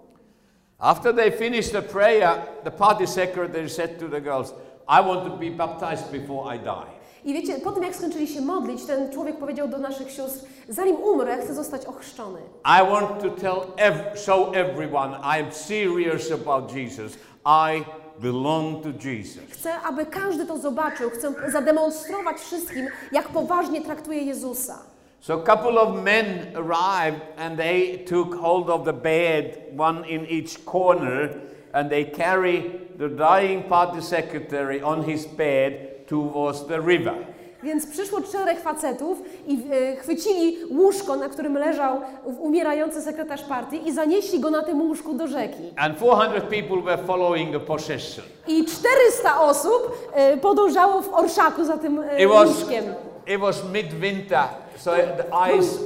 [0.81, 4.55] After they finished the prayer, the party secretary said to the girls,
[4.89, 6.87] I want to be baptized before I die.
[7.24, 10.97] I wiecie, po tym jak skończyli się modlić, ten człowiek powiedział do naszych sióstr, zanim
[10.97, 12.41] umrę, chcę zostać ochrzczony.
[12.64, 17.12] I want to tell, ev- show everyone I am serious about Jesus.
[17.47, 17.85] I
[18.22, 19.43] belong to Jesus.
[19.51, 21.11] Chcę, aby każdy to zobaczył.
[21.11, 24.78] Chcę zademonstrować wszystkim, jak poważnie traktuję Jezusa.
[25.20, 30.26] So a couple of men arrived and they took hold of the bed, one in
[30.26, 31.28] each corner,
[31.74, 35.72] and they carried the dying party secretary on his bed
[36.08, 37.14] towards the river.
[37.62, 42.00] Więc przyszło czterech facetów i e, chwycili łóżko, na którym leżał
[42.40, 45.62] umierający sekretarz partii i zanieśli go na tym łóżku do rzeki.
[45.76, 48.24] And 400 people were following the procession.
[48.48, 52.84] I 400 osób e, podążało w orszaku za tym e, It was, łóżkiem.
[53.26, 54.44] it was midwinter,
[54.81, 55.78] so the ice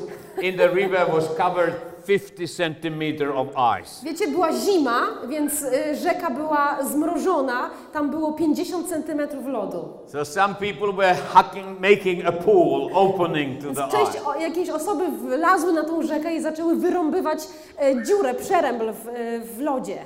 [0.43, 1.75] in the river was covered
[2.05, 4.05] 50 centimeter of ice.
[4.05, 9.89] Wiecie, była zima, więc e, rzeka była zmrożona, tam było 50 centymetrów lodu.
[10.07, 14.43] So some people were hacking, making a pool, opening to the część, ice.
[14.43, 17.39] jakieś osoby wlazły na tą rzekę i zaczęły wyrąbywać
[17.79, 19.99] e, dziurę, przerębl w, e, w lodzie.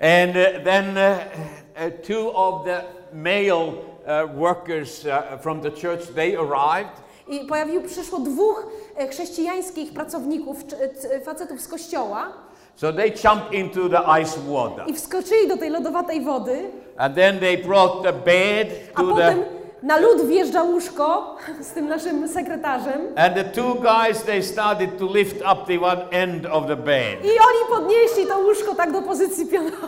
[0.00, 0.96] And uh, then
[2.06, 3.72] two of the male
[4.36, 5.06] workers
[5.40, 7.07] from the church, they arrived.
[7.28, 8.66] I pojawił, przyszło dwóch
[8.96, 10.56] e, chrześcijańskich pracowników,
[11.24, 12.32] facetów z kościoła
[12.76, 14.84] So they jumped into the ice water.
[14.88, 19.38] i wskoczyli do tej lodowatej wody, And then they brought the bed a to potem
[19.38, 19.86] the...
[19.86, 21.36] na lód wjeżdża łóżko
[21.70, 26.02] z tym naszym sekretarzem And the two guys, they started to lift up the one
[26.10, 27.24] end of the bed.
[27.24, 29.78] i oni podnieśli to łóżko tak do pozycji pionowej.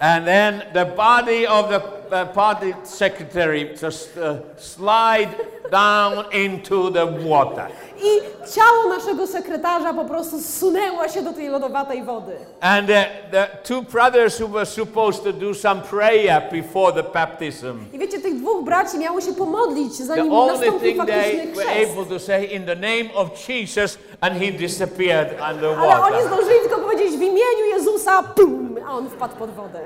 [0.00, 1.80] And then the body of the
[2.14, 5.28] uh, party secretary just uh, slide
[5.70, 7.66] down into the water.
[8.02, 8.20] I
[8.52, 12.36] ciało naszego sekretarza po prostu zsunęło się do tej lodowatej wody.
[12.60, 12.96] And uh,
[13.30, 18.20] the two brothers who were supposed to do some prayer before the baptism, I wiecie,
[18.20, 21.92] tych dwóch braci miało się pomodlić, the zanim only nastąpił thing faktyczny they were chrzest.
[21.92, 26.78] able to say in the name of Jesus, and he disappeared Ale oni zdążyli tylko
[26.78, 29.80] powiedzieć w imieniu Jezusa, pum, a on wpadł pod wodę.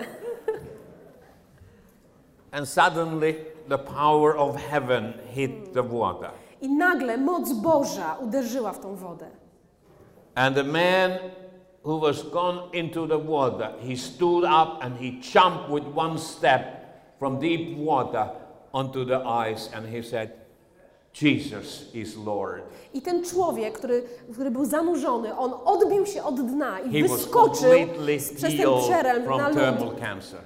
[2.52, 3.36] And suddenly
[3.68, 6.30] the power of heaven hit the water.
[6.62, 9.26] I nagle moc Boża uderzyła w tą wodę.
[10.34, 11.18] And the man
[11.82, 16.64] who was gone into the water, he stood up and he jumped with one step
[17.18, 18.30] from deep water
[18.72, 20.30] onto the ice and he said,
[21.22, 22.62] Jesus is Lord.
[22.94, 24.02] I ten człowiek, który,
[24.32, 27.70] który był zanurzony, on odbił się od dna i He wyskoczył
[28.36, 29.94] przez ten from na lód,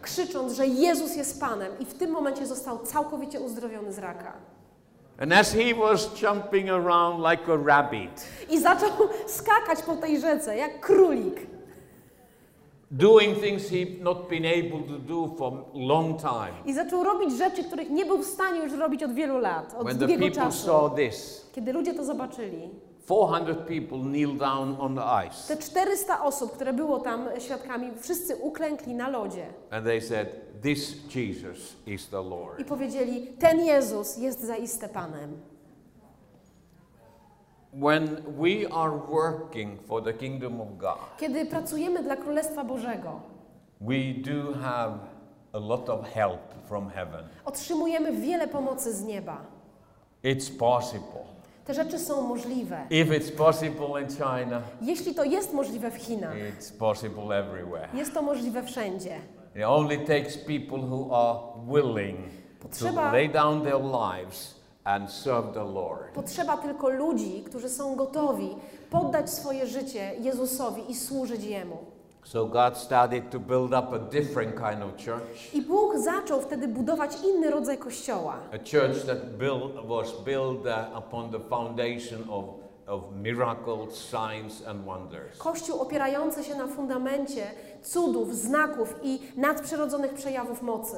[0.03, 1.73] krzycząc, że Jezus jest Panem.
[1.81, 4.33] I w tym momencie został całkowicie uzdrowiony z raka.
[5.19, 8.89] And as he was jumping around like a rabbit, I zaczął
[9.27, 11.52] skakać po tej rzece, jak królik.
[12.93, 16.53] Doing things he'd not been able to do for long time.
[16.67, 19.87] I zaczął robić rzeczy, których nie był w stanie już robić od wielu lat, od
[19.87, 20.67] When the people czasu.
[20.67, 22.71] saw this, Kiedy ludzie to zobaczyli,
[23.07, 28.37] 400 people kneeled down on the ice te 400 osób, które było tam świadkami, wszyscy
[28.37, 30.29] uklękli na lodzie and they said,
[30.63, 32.61] This Jesus is the Lord.
[32.61, 35.41] i powiedzieli: Ten Jezus jest zaiste Panem.
[35.41, 37.62] When we are working for the kingdom of God,
[41.19, 43.21] Kiedy pracujemy dla Królestwa Bożego,
[43.81, 43.95] we
[44.25, 44.99] do have
[45.53, 47.25] a lot of help from heaven.
[47.45, 49.37] otrzymujemy wiele pomocy z nieba.
[50.25, 51.23] It's possible.
[51.65, 52.87] Te rzeczy są możliwe.
[52.91, 57.89] If it's possible in China, Jeśli to jest możliwe w Chinach, it's possible everywhere.
[57.95, 59.17] jest to możliwe wszędzie.
[59.57, 62.19] It only takes people who are willing
[62.61, 64.55] to Potrzeba- lay down their lives
[64.85, 66.13] and serve the Lord.
[66.15, 68.57] Potrzeba tylko ludzi, którzy są gotowi
[68.91, 71.77] poddać swoje życie Jezusowi i służyć Jemu.
[72.25, 76.69] So God started to build up a different kind of church, I Bóg zaczął wtedy
[76.69, 78.37] budować inny rodzaj kościoła.
[78.53, 82.45] a church that built, was built uh, upon the foundation of,
[82.87, 85.39] of miracles, signs, and wonders.
[85.39, 87.47] Kościół opierający się na fundamencie
[87.83, 90.97] cudów, znaków i nadprzyrodzonych przejawów mocy.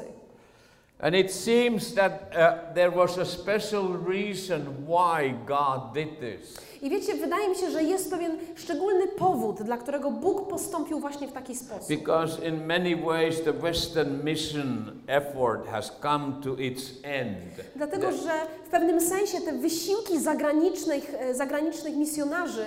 [1.01, 6.57] And it seems that uh, there was a special reason why God did this.
[6.82, 11.28] I wiecie, wydaje mi się, że jest pewien szczególny powód, dla którego Bóg postąpił właśnie
[11.28, 11.88] w taki sposób.
[11.88, 17.61] Because in many ways the Western mission effort has come to its end.
[17.76, 18.32] Dlatego, że
[18.66, 22.66] w pewnym sensie te wysiłki zagranicznych, e, zagranicznych misjonarzy,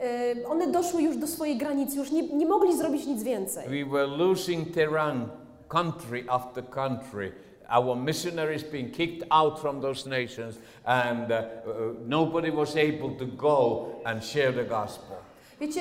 [0.00, 3.68] e, one doszły już do swojej granicy, już nie, nie mogli zrobić nic więcej.
[3.68, 5.28] We were losing terrain,
[5.68, 7.32] country after country.
[7.68, 11.72] Our missionaries being kicked out from those nations, and uh, uh,
[12.06, 15.16] nobody was able to go and share the gospel.
[15.60, 15.80] Wiecie,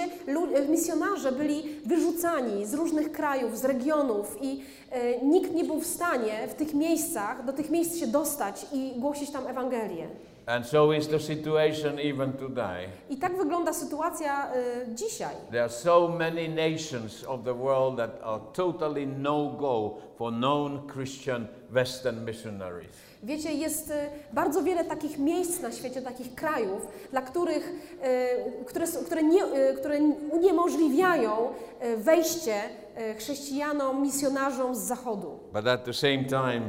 [0.56, 5.86] e, misjonarze byli wyrzucani z różnych krajów, z regionów i e, nikt nie był w
[5.86, 10.08] stanie w tych miejscach, do tych miejsc się dostać i głosić tam Ewangelię.
[10.48, 12.88] And so is the situation even today.
[13.10, 15.36] I tak wygląda sytuacja e, dzisiaj.
[15.52, 20.88] There are so many nations of the world that are totally no go for known
[20.88, 22.96] Christian Western missionaries.
[23.24, 27.72] Wiecie, jest e, bardzo wiele takich miejsc na świecie, takich krajów, dla których,
[28.02, 28.28] e,
[28.66, 30.00] które, które, nie, e, które
[30.32, 32.56] uniemożliwiają e, wejście
[32.96, 35.40] e, chrześcijanom, misjonarzom z zachodu.
[35.54, 36.62] But at the same time,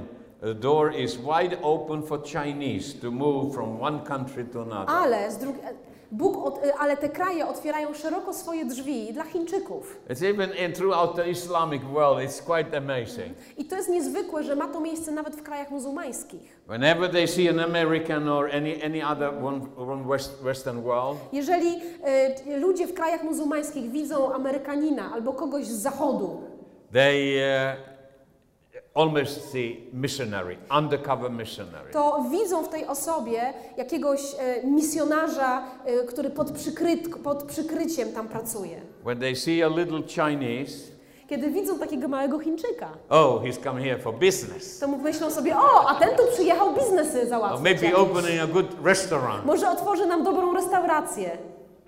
[0.54, 4.90] door is wide open for Chinese to move from one country to another.
[4.90, 5.74] Ale, z drugi, e,
[6.12, 10.00] Bóg od, ale te kraje otwierają szeroko swoje drzwi dla Chińczyków.
[10.08, 13.34] It's even in throughout the Islamic world, it's quite amazing.
[13.56, 16.60] I to jest niezwykłe, że ma to miejsce nawet w krajach muzułmańskich.
[16.68, 21.80] Whenever they see an American or any, any other one, one west, Western world, Jeżeli
[22.04, 26.40] e, ludzie w krajach muzułmańskich widzą Amerykanina albo kogoś z zachodu,
[26.92, 27.40] they
[27.76, 27.95] uh,
[28.96, 31.92] almost see missionary, undercover missionary.
[31.92, 38.28] to widzą w tej osobie jakiegoś e, misjonarza, e, który pod, przykryt, pod przykryciem tam
[38.28, 38.80] pracuje.
[39.04, 40.96] When they see a little Chinese,
[41.28, 44.78] Kiedy widzą takiego małego Chińczyka, oh, he's come here for business.
[44.78, 47.62] to myślą sobie, o, a ten tu przyjechał biznesy Or załatwić.
[47.64, 48.00] maybe jakieś.
[48.00, 49.44] opening a good restaurant.
[49.46, 51.38] Może otworzy nam dobrą restaurację.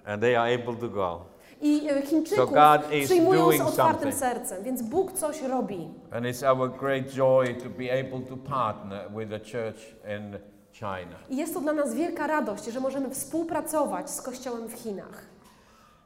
[0.07, 1.21] And they are able to go.
[1.61, 5.89] I e, Chińczyków So przyjmują z otwartym sercem, więc Bóg coś robi.
[6.11, 9.81] And it's our great joy to be able to partner with the church
[10.19, 10.39] in
[10.73, 11.17] China.
[11.31, 15.28] I jest to dla nas wielka radość, że możemy współpracować z Kościołem w Chinach.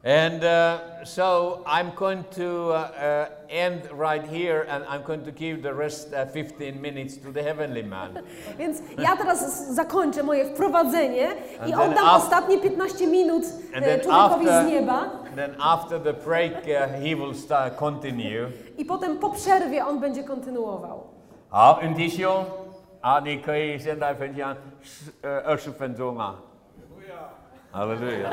[0.04, 5.32] And uh, so I'm going to uh, uh, end right here and I'm going to
[5.32, 8.14] give the rest uh, 15 minutes to the heavenly man.
[8.58, 11.28] Więc ja teraz z- zakończę moje wprowadzenie
[11.68, 13.44] i And then oddam af- ostatnie 15 minut
[13.76, 15.10] And e, then człowiekowi after- z nieba.
[15.36, 18.48] Then after the break, uh, he will start continue.
[18.78, 21.04] I potem po przerwie on będzie kontynuował.
[21.50, 22.46] 好，恩弟兄，
[23.02, 26.36] 啊，你可以现在分享十呃二十分钟啊。
[27.73, 28.31] Hallelujah.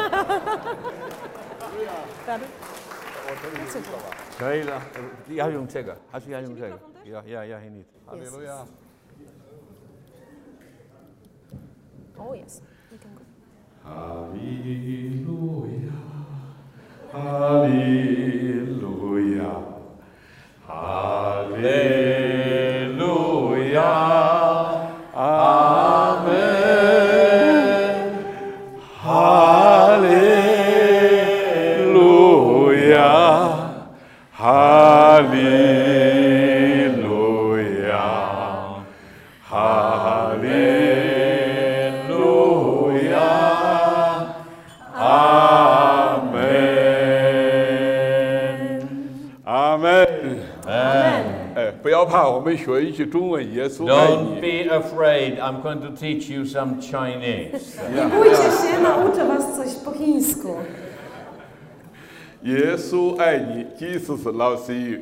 [4.40, 4.82] Hallelujah.
[5.30, 5.96] ja ją czeka.
[6.12, 6.78] Aż ja ją czeka.
[7.06, 7.84] Ja, ja, ja, nie.
[8.06, 8.66] Hallelujah.
[12.18, 12.62] Oh yes,
[12.92, 13.22] we can go.
[13.84, 15.14] Hallelujah.
[17.12, 18.10] Hallelujah.
[20.68, 22.29] Hallelujah.
[52.09, 54.41] 怕，我们学一句中文，耶稣爱 Don't 你。
[54.41, 55.39] be afraid.
[55.39, 57.79] I'm going to teach you some Chinese.
[57.95, 60.57] Nie bójcie się, nauczę was coś po chińsku.
[62.43, 65.01] 耶稣爱你，Jesus loves you。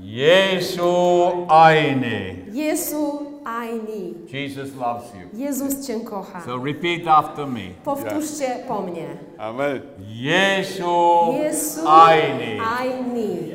[0.00, 2.36] Jesu aini.
[2.52, 4.14] Jesu ajni.
[4.28, 5.28] Jesus loves you.
[5.32, 6.42] Jezus cię kocha.
[6.44, 7.70] So repeat after me.
[7.84, 9.06] Powtórzcie po mnie.
[9.38, 9.82] 阿门。
[10.06, 12.60] Jesu Jesu aini.
[12.60, 13.54] ajni.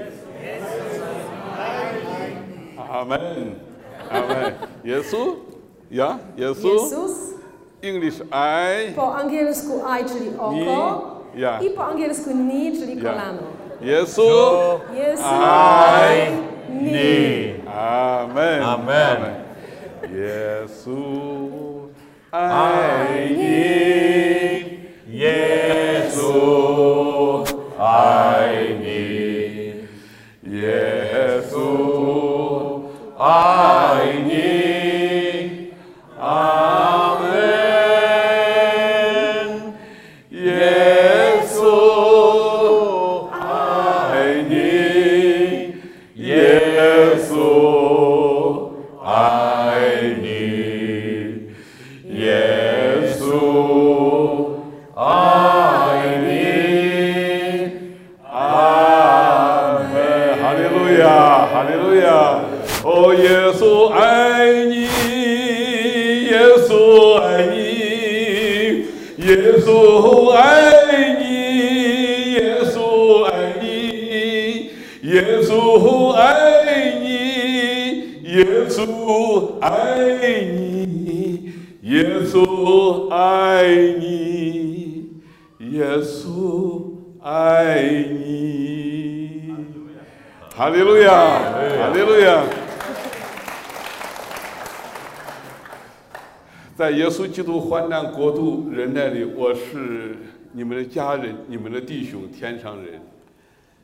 [2.97, 3.61] Amen.
[4.09, 4.55] Amen.
[4.85, 5.37] Jesu?
[5.91, 6.19] Ja?
[6.37, 6.69] Jesu?
[6.69, 7.37] Jezus.
[7.83, 8.93] English I.
[8.97, 10.53] Po angielsku I, czyli oko.
[10.55, 11.41] Ni.
[11.43, 11.61] Ja.
[11.61, 13.13] I po angielsku ni, czyli ja.
[13.13, 13.43] kolano.
[13.81, 14.23] Jesu.
[14.95, 15.25] Jesu.
[15.29, 16.33] I.
[16.73, 16.93] Ni.
[16.93, 17.55] ni.
[17.69, 18.63] Amen.
[18.63, 19.17] Amen.
[19.17, 19.35] Amen.
[20.09, 20.97] Jesu.
[22.33, 23.37] I.
[23.37, 23.77] Ni.
[25.13, 26.33] Jesu.
[27.79, 28.46] I.
[33.19, 33.56] Amen.
[97.36, 100.18] 基督患难国度人那里，我是
[100.54, 103.02] 你们的家人，你们的弟兄，天上人。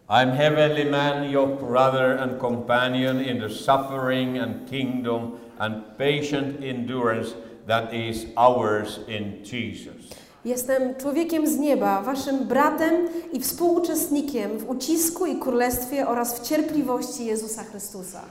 [0.07, 7.33] I'm heavenly man, your brother and companion in the suffering and kingdom and patient endurance
[7.67, 10.13] that is ours in Jesus.
[10.45, 12.93] Jestem człowiekiem z nieba, waszym bratem
[13.33, 18.21] i współuczestnikiem w ucisku i królestwie oraz w cierpliwości Jezusa Chrystusa.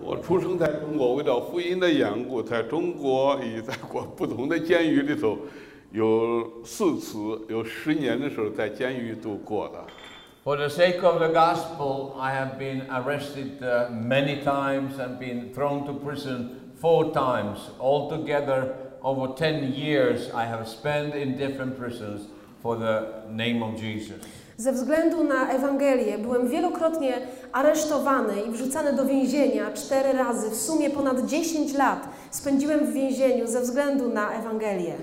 [0.00, 5.38] 我出生在中国，为了福音的缘故，在中国也在过不同的监狱里头，
[5.90, 7.16] 有四次，
[7.48, 9.84] 有十年的时候在监狱度过的。
[10.44, 15.52] For the sake of the gospel, I have been arrested uh, many times and been
[15.52, 17.58] thrown to prison four times.
[17.80, 22.28] Altogether, over 10 years, I have spent in different prisons
[22.62, 24.22] for the name of Jesus.
[24.56, 27.12] Ze względu na Ewangelię byłem wielokrotnie
[27.52, 30.50] aresztowany i wrzucany do więzienia cztery razy.
[30.50, 34.94] W sumie ponad 10 lat spędziłem w więzieniu ze względu na Ewangelię.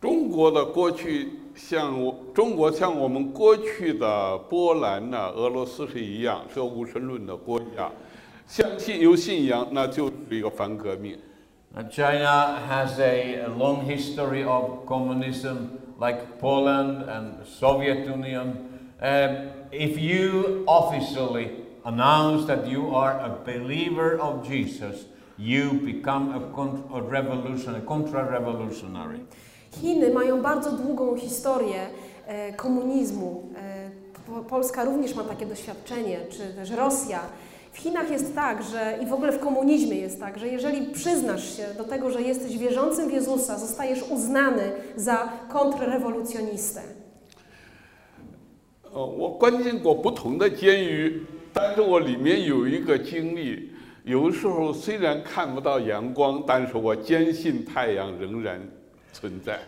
[0.00, 7.90] 中国的过去像我中国像我们过去的波兰呐、俄罗斯是一样，是个无神论的国家，
[8.46, 11.16] 相信有信仰，那就是一个反革命。
[11.74, 15.56] Uh, China has a, a long history of communism,
[16.01, 18.47] like Poland and Soviet Union.
[19.01, 19.35] Um,
[19.71, 21.49] if you officially
[21.85, 25.05] announce that you are a believer of Jesus,
[25.37, 29.19] you become a, con- a revolution, a contra-revolutionary.
[29.81, 31.87] Chiny mają bardzo długą historię
[32.27, 33.43] e, komunizmu.
[33.57, 33.91] E,
[34.27, 37.19] Po- Polska również ma takie doświadczenie, czy też Rosja.
[37.72, 41.56] W Chinach jest tak, że i w ogóle w komunizmie jest tak, że jeżeli przyznasz
[41.56, 46.80] się do tego, że jesteś wierzącym w Jezusa, zostajesz uznany za kontrrewolucjonistę.
[48.94, 53.70] 呃，我关进过不同的监狱，但是我里面有一个经历，
[54.04, 58.58] 有的时候虽然看不到阳光，但是我坚信太阳仍然
[59.12, 59.58] 存在。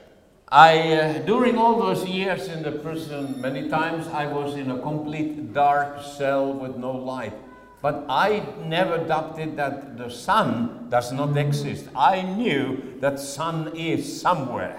[0.47, 4.79] I, uh, during all those years in the prison, many times I was in a
[4.79, 7.35] complete dark cell with no light.
[7.84, 11.90] But I never doubted that the sun does not exist.
[11.96, 14.76] I knew that sun is somewhere.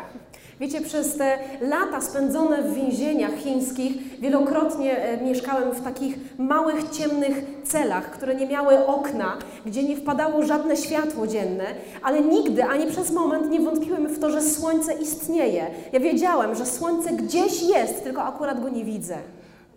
[0.60, 7.44] Wiecie, przez te lata spędzone w więzieniach chińskich wielokrotnie e, mieszkałem w takich małych, ciemnych
[7.64, 9.36] celach, które nie miały okna,
[9.66, 11.64] gdzie nie wpadało żadne światło dzienne,
[12.02, 15.66] ale nigdy ani przez moment nie wątpiłem w to, że słońce istnieje.
[15.92, 19.18] Ja wiedziałem, że słońce gdzieś jest, tylko akurat go nie widzę.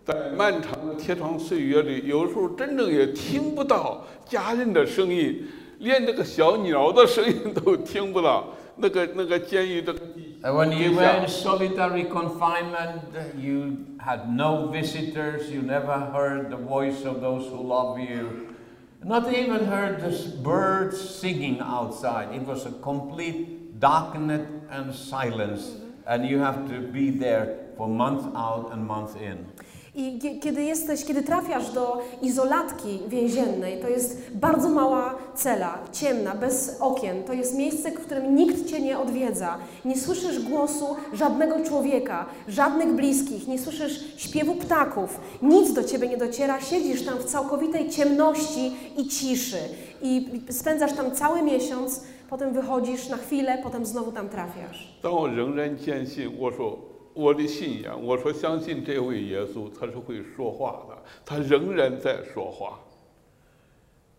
[0.08, 5.44] 在漫长的贴床岁月里，有时候真正也听不到家人的声音，
[5.80, 8.46] 连这个小鸟的声音都听不到。
[8.76, 10.00] 那个那个监狱这个
[10.40, 16.48] Uh, when you were in solitary confinement, uh, you had no visitors, you never heard
[16.48, 18.54] the voice of those who love you.
[19.04, 20.12] Not even heard the
[20.44, 22.28] birds singing outside.
[22.32, 25.72] It was a complete darkness and silence,
[26.06, 29.44] and you have to be there for month out and month in.
[29.97, 36.35] I kie- kiedy jesteś, kiedy trafiasz do izolatki więziennej, to jest bardzo mała cela, ciemna,
[36.35, 37.23] bez okien.
[37.23, 39.57] To jest miejsce, w którym nikt cię nie odwiedza.
[39.85, 45.19] Nie słyszysz głosu żadnego człowieka, żadnych bliskich, nie słyszysz śpiewu ptaków.
[45.41, 46.61] Nic do ciebie nie dociera.
[46.61, 49.57] Siedzisz tam w całkowitej ciemności i ciszy.
[50.01, 54.93] I spędzasz tam cały miesiąc, potem wychodzisz na chwilę, potem znowu tam trafiasz.
[55.01, 56.77] 但我仍然坚信，我说
[57.17, 62.79] 我的信仰，我说相信这位耶稣，他是会说话的，他仍然在说话。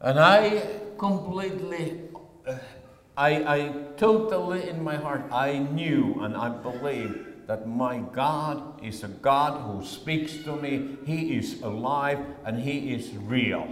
[0.01, 0.63] And I
[0.97, 2.11] completely,
[2.47, 2.59] uh,
[3.15, 7.15] I, I totally in my heart, I knew and I believe
[7.47, 10.99] that my God is a God who speaks to me.
[11.07, 13.65] He is alive and He is real.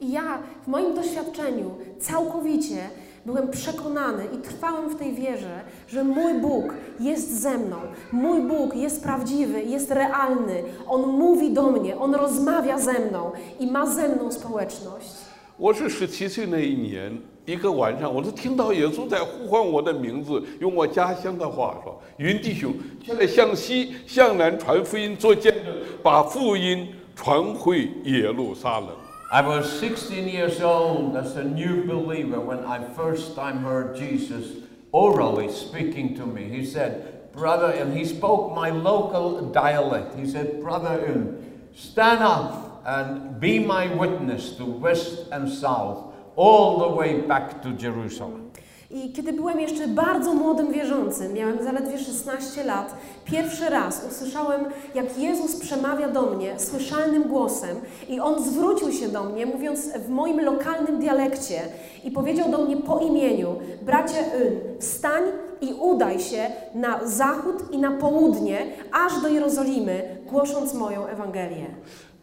[0.00, 2.90] I ja w moim doświadczeniu całkowicie
[3.26, 7.76] byłem przekonany i trwałem w tej wierze, że mój Bóg jest ze mną.
[8.12, 10.62] Mój Bóg jest prawdziwy, jest realny.
[10.86, 15.26] On mówi do mnie, on rozmawia ze mną i ma ze mną społeczność.
[15.58, 28.88] 我是十七岁那一年，一个晚上，我是听到耶稣在呼唤我的名字，用我家乡的话说：“云弟兄，起来向西向南传福音，做见证，把福音传回耶路撒冷。”
[29.31, 34.67] I was 16 years old as a new believer when I first time heard Jesus
[34.91, 36.49] orally speaking to me.
[36.49, 40.19] He said, Brother, and he spoke my local dialect.
[40.19, 46.79] He said, Brother, Un, stand up and be my witness to west and south, all
[46.79, 48.50] the way back to Jerusalem.
[48.90, 52.94] I kiedy byłem jeszcze bardzo młodym wierzącym, miałem zaledwie 16 lat,
[53.24, 54.64] pierwszy raz usłyszałem,
[54.94, 57.76] jak Jezus przemawia do mnie słyszalnym głosem
[58.08, 61.60] i On zwrócił się do mnie, mówiąc w moim lokalnym dialekcie
[62.04, 65.22] i powiedział do mnie po imieniu, bracie Yn, wstań
[65.60, 71.66] i udaj się na zachód i na południe, aż do Jerozolimy, głosząc moją Ewangelię.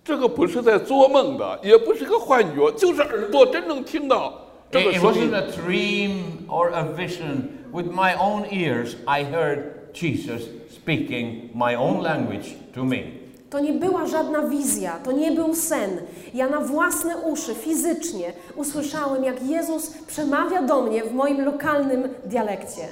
[0.05, 7.49] 这个不是在做梦的，也不是个幻觉，就是耳朵真正听到这 It, 个 it 声音 wasn't。a dream or a vision.
[7.71, 13.03] With my own ears, I heard Jesus speaking my own language to me.
[13.49, 15.89] To nie była żadna wizja, to nie był sen.
[16.33, 22.87] Ja na własne uszy, fizycznie usłyszałem, jak Jezus przemawia do mnie w moim lokalnym dialekcie.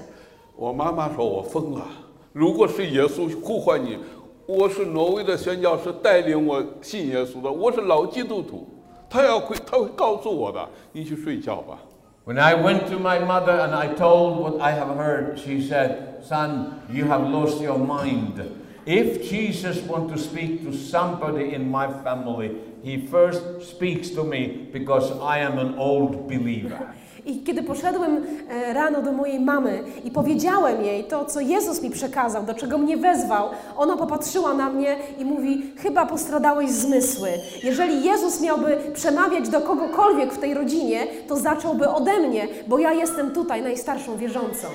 [0.56, 1.88] 我妈妈说我疯了。
[2.34, 3.98] 如果是耶稣呼唤你，
[4.46, 8.68] 我是挪威的宣教师带领我信耶稣的，我是老基督徒，
[9.10, 11.80] 他要会他会告诉我的，你去睡觉吧。
[12.24, 16.24] When I went to my mother and I told what I have heard, she said,
[16.24, 18.40] Son, you have lost your mind.
[18.86, 22.52] If Jesus wants to speak to somebody in my family,
[22.84, 26.94] he first speaks to me because I am an old believer.
[27.26, 31.90] I kiedy poszedłem e, rano do mojej mamy i powiedziałem jej to, co Jezus mi
[31.90, 37.30] przekazał, do czego mnie wezwał, ona popatrzyła na mnie i mówi: Chyba postradałeś zmysły.
[37.64, 42.94] Jeżeli Jezus miałby przemawiać do kogokolwiek w tej rodzinie, to zacząłby ode mnie, bo ja
[42.94, 44.68] jestem tutaj najstarszą wierzącą.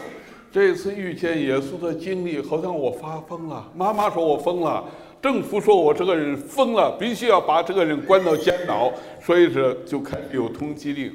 [0.53, 3.70] 这次遇见耶稣的经历，好像我发疯了。
[3.74, 4.85] 妈妈说我疯了，
[5.20, 11.12] 政府说我这个人疯了，必须要把这个人关到监牢，所以说就开始有通缉令。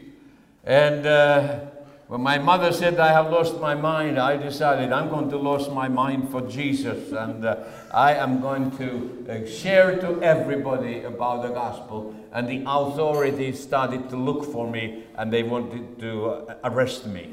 [0.67, 1.61] And uh,
[2.09, 5.69] when my mother said I have lost my mind, I decided I'm going to lose
[5.69, 7.57] my mind for Jesus and uh,
[7.95, 12.15] I am going to uh, share to everybody about the gospel.
[12.33, 17.33] And the authorities started to look for me and they wanted to uh, arrest me.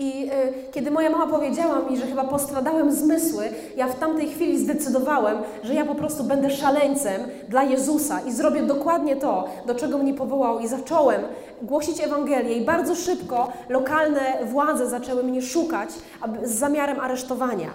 [0.00, 3.44] I y, kiedy moja mama powiedziała mi, że chyba postradałem zmysły,
[3.76, 8.62] ja w tamtej chwili zdecydowałem, że ja po prostu będę szaleńcem dla Jezusa i zrobię
[8.62, 10.60] dokładnie to, do czego mnie powołał.
[10.60, 11.22] I zacząłem
[11.62, 15.88] głosić Ewangelię i bardzo szybko lokalne władze zaczęły mnie szukać
[16.20, 17.70] aby, z zamiarem aresztowania.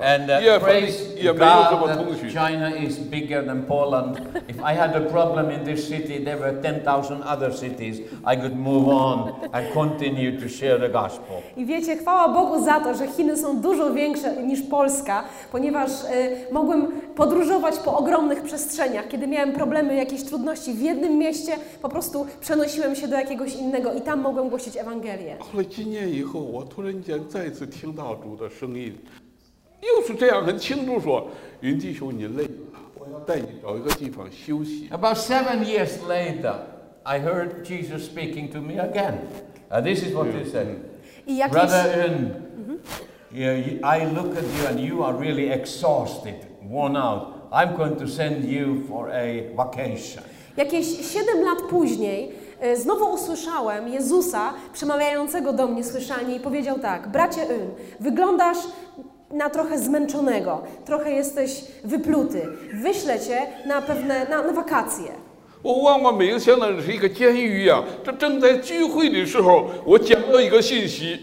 [0.00, 4.18] And uh, praise God uh, China is bigger than Poland.
[4.48, 6.87] If I had a problem in this city, there were 10,000
[7.25, 7.99] other cities.
[8.25, 11.41] I could move on and continue to share the gospel.
[11.57, 16.51] I wiecie, chwała Bogu za to, że Chiny są dużo większe niż Polska, ponieważ e,
[16.51, 19.07] mogłem podróżować po ogromnych przestrzeniach.
[19.07, 21.51] Kiedy miałem problemy, jakieś trudności w jednym mieście,
[21.81, 25.37] po prostu przenosiłem się do jakiegoś innego i tam mogłem głosić Ewangelię.
[25.39, 28.93] 后来几年以后，我突然间再次听到主的声音，
[29.81, 31.25] 又是这样很清楚说：“
[31.61, 34.87] 云弟兄，你累了，我要带你找一个地方休息。
[34.89, 36.55] About seven years later,
[37.16, 39.18] I heard Jesus speaking to me again.
[39.70, 40.66] Uh, this is what he said.
[41.26, 41.52] I jakieś...
[41.52, 42.30] Brother Un,
[43.32, 47.22] yeah, you- I look at you and you are really exhausted, worn out.
[47.52, 50.22] I'm going to send you for a vacation.
[50.56, 57.08] Jakieś 7 lat później e, znowu usłyszałem Jezusa przemawiającego do mnie słyszalnie i powiedział tak:
[57.08, 58.58] Bracie Yn, wyglądasz
[59.30, 62.46] na trochę zmęczonego, trochę jesteś wypluty.
[62.82, 65.27] Wyślę cię na pewne na, na wakacje.
[65.68, 67.84] 我万万没有想到是一个监狱啊！
[68.02, 71.20] 这正在聚会的时候，我讲到一个信息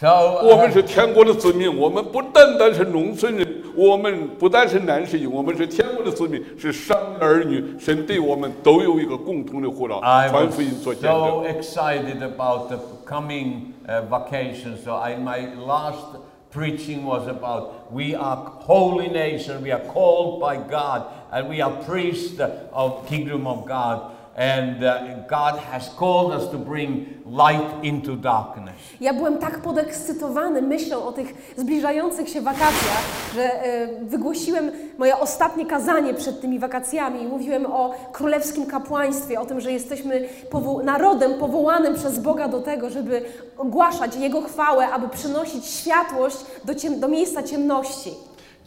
[0.00, 7.64] ：So, uh, 我们是天国的子民，我们不单单是农村人，我们不单是男士，我们是天国的子民，是上帝的儿女。
[7.80, 11.12] 神对我们都有一个共同的呼召，I 传 was 福音做见证。
[11.12, 14.76] so excited about the coming uh, vacation.
[14.84, 16.20] So I, my last
[16.52, 21.73] preaching was about we are holy nation, we are called by God, and we are
[21.85, 22.41] priests
[22.71, 23.99] of kingdom of God.
[24.39, 24.93] And uh,
[25.27, 28.75] God has called us to bring light into darkness.
[29.01, 33.01] Ja byłem tak podekscytowany myślą o tych zbliżających się wakacjach,
[33.35, 39.45] że e, wygłosiłem moje ostatnie kazanie przed tymi wakacjami i mówiłem o królewskim kapłaństwie, o
[39.45, 43.21] tym, że jesteśmy powo- narodem powołanym przez Boga do tego, żeby
[43.57, 48.11] ogłaszać Jego chwałę, aby przynosić światłość do, ciem- do miejsca ciemności.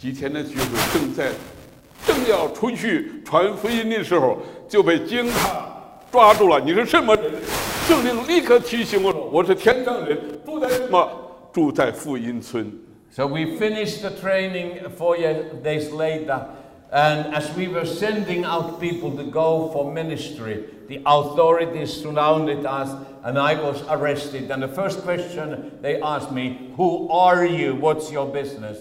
[0.02, 0.64] 几天的聚会
[0.94, 1.28] 正在
[2.06, 5.66] 正要出去传福音的时候，就被警察
[6.10, 6.60] 抓住了。
[6.60, 7.24] 你是什么人？
[7.86, 11.08] 圣灵立刻提醒我说：“我是天上人，住在什么？
[11.52, 12.72] 住在福音村。”
[13.12, 16.42] So we finished the training four year- days later,
[16.92, 22.90] and as we were sending out people to go for ministry, the authorities surrounded us,
[23.24, 24.50] and I was arrested.
[24.52, 27.74] And the first question they asked me, Who are you?
[27.74, 28.78] What's your business?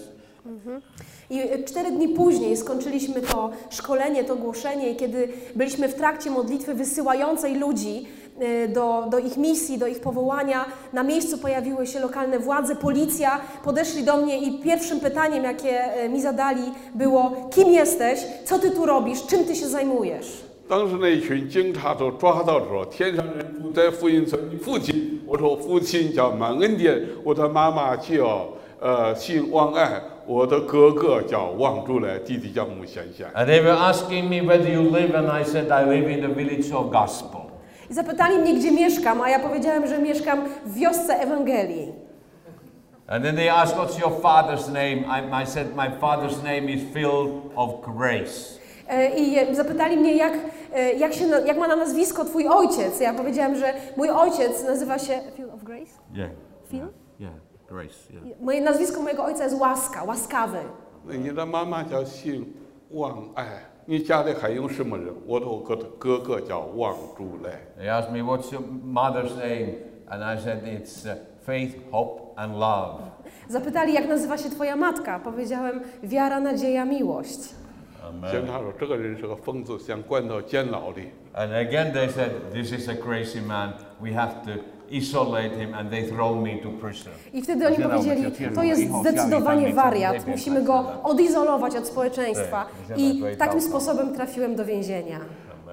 [1.30, 6.30] I e, cztery dni później skończyliśmy to szkolenie, to głoszenie i kiedy byliśmy w trakcie
[6.30, 8.06] modlitwy wysyłającej ludzi
[8.40, 13.40] e, do, do ich misji, do ich powołania, na miejscu pojawiły się lokalne władze, policja,
[13.64, 16.62] podeszli do mnie i pierwszym pytaniem, jakie e, mi zadali
[16.94, 20.50] było, kim jesteś, co ty tu robisz, czym ty się zajmujesz?
[20.68, 28.48] 当时那一群警察都抓到的时候，天上人住在福音村，你父亲，我说我父亲叫满恩典，我的妈妈叫
[28.80, 33.26] 呃姓汪爱， 我的哥哥叫汪竹来，弟弟叫穆贤贤。
[33.34, 35.14] And they were asking me, Where do you live?
[35.14, 37.40] And I said, I live in the village of gospel.
[37.90, 41.92] I zapytali mnie, gdzie mieszkam, a ja powiedziałem, że mieszkam w wiosce Ewangelii.
[43.08, 45.04] And then they asked, What's your father's name?
[45.06, 48.60] I, I said, My father's name is filled of grace.
[48.88, 50.32] E, I e, zapytali mnie, jak,
[50.74, 53.00] e, jak, się, na- jak ma na nazwisko twój ojciec.
[53.00, 55.90] Ja powiedziałam, że mój ojciec nazywa się Phil of Grace.
[56.14, 56.30] Yeah.
[56.70, 56.86] Phil?
[57.64, 58.12] Yeah, grace.
[58.12, 58.40] Yeah.
[58.40, 60.58] Moje nazwisko mojego ojca jest łaska, łaskawy.
[61.06, 62.46] 那你的妈妈叫姓
[62.90, 65.14] 汪爱，你家里还有什么人？
[65.26, 67.60] 我的我哥的哥哥叫汪竹来。
[67.78, 69.76] They asked me, What's your mother's name?
[70.08, 73.00] And I said, It's uh, faith, hope, and love.
[73.48, 75.18] Zapytali, jak nazywa się twoja matka.
[75.18, 77.54] Powiedziałem, wiara, nadzieja, miłość.
[78.30, 81.10] 警察说这个人是个疯子，想关到监牢里。
[81.32, 83.74] And again they said, This is a crazy man.
[84.00, 85.74] We have to isolate him.
[85.74, 87.12] And they throw me to prison.
[87.32, 92.66] I wtedy oni powiedzieli, to jest zdecydowanie wariat, musimy go odizolować od społeczeństwa.
[92.96, 95.20] I takim sposobem trafiłem do więzienia.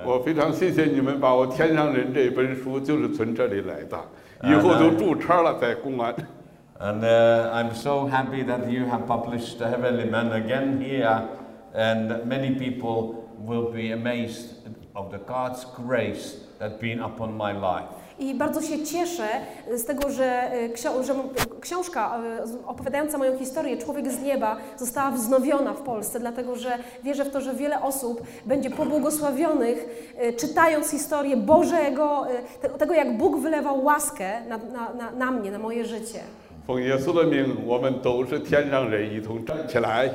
[0.06, 4.00] 我非常谢谢你们把我《天上人》这本书就是从这里来的，
[4.44, 6.14] 以后都注册了在公安。
[6.80, 11.24] And uh, I'm so happy that you have published The Heavenly Man again here.
[11.74, 17.90] And many people will be amazed of the God's grace that's been upon my life.
[18.22, 19.28] I bardzo się cieszę
[19.76, 21.14] z tego, że, e, ksio- że
[21.62, 26.78] książka e, z- opowiadająca moją historię, Człowiek z nieba, została wznowiona w Polsce, dlatego że
[27.04, 32.94] wierzę w to, że wiele osób będzie pobłogosławionych, e, czytając historię Bożego, e, te- tego
[32.94, 36.20] jak Bóg wylewał łaskę na, na, na, na mnie, na moje życie.
[36.68, 40.10] 奉耶稣的名，我们都是天上人，一同站起来。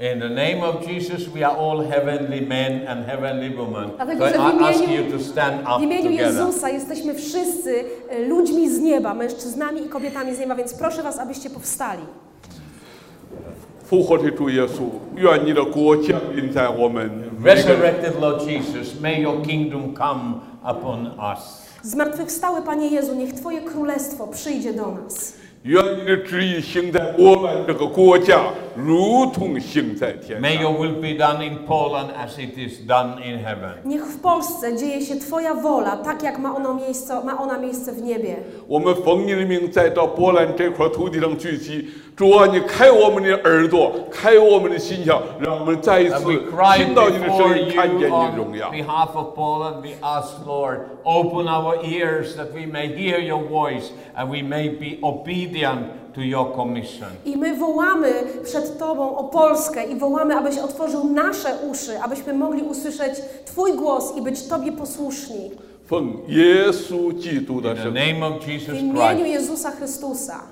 [0.00, 3.90] In the name of Jesus, we are all heavenly men and heavenly women.
[3.90, 6.26] So Dlatego, że w I ask imieniu- you to stand W up imieniu together.
[6.26, 11.18] Jezusa jesteśmy wszyscy e, ludźmi z nieba, mężczyznami i kobietami z nieba, więc proszę Was,
[11.18, 12.02] abyście powstali.
[13.84, 17.80] 复活的主耶稣，愿你的国降临在我们每个人。
[17.80, 21.62] Resurrected Lord Jesus, may your kingdom come upon us.
[21.82, 25.32] Zmartwychwstały Panie Jezu, niech Twoje królestwo przyjdzie do nas.
[25.64, 28.40] 愿你的旨意行在波兰这个国家，
[28.76, 30.62] 如同行在天 May 上。
[30.62, 33.82] your will be done in Poland as it is done in heaven.
[33.84, 37.92] Niech w Polsce dzieje się Twoja wola, tak jak ma ona miejsce, ma ona miejsce
[37.92, 38.36] w niebie.
[38.68, 48.70] 我们奉你的名再到波兰这块土地上聚集， 主啊，你开我们的耳朵，开我们的心窍，让我们再一 And 次 we cry 听到你的 before 声音，看见 you 你的荣 on 耀。
[48.72, 49.82] behalf of Poland.
[49.82, 54.68] We ask, Lord, open our ears that we may hear your voice and we may
[54.68, 57.08] be obedient obedient to your commission.
[57.24, 58.12] I my wołamy
[58.44, 63.12] przed Tobą o Polskę i wołamy, abyś otworzył nasze uszy, abyśmy mogli usłyszeć
[63.44, 65.50] Twój głos i być Tobie posłuszni.
[65.86, 69.34] 奉耶稣基督的 In the 圣 name of Jesus W imieniu Christ.
[69.34, 70.51] Jezusa Chrystusa.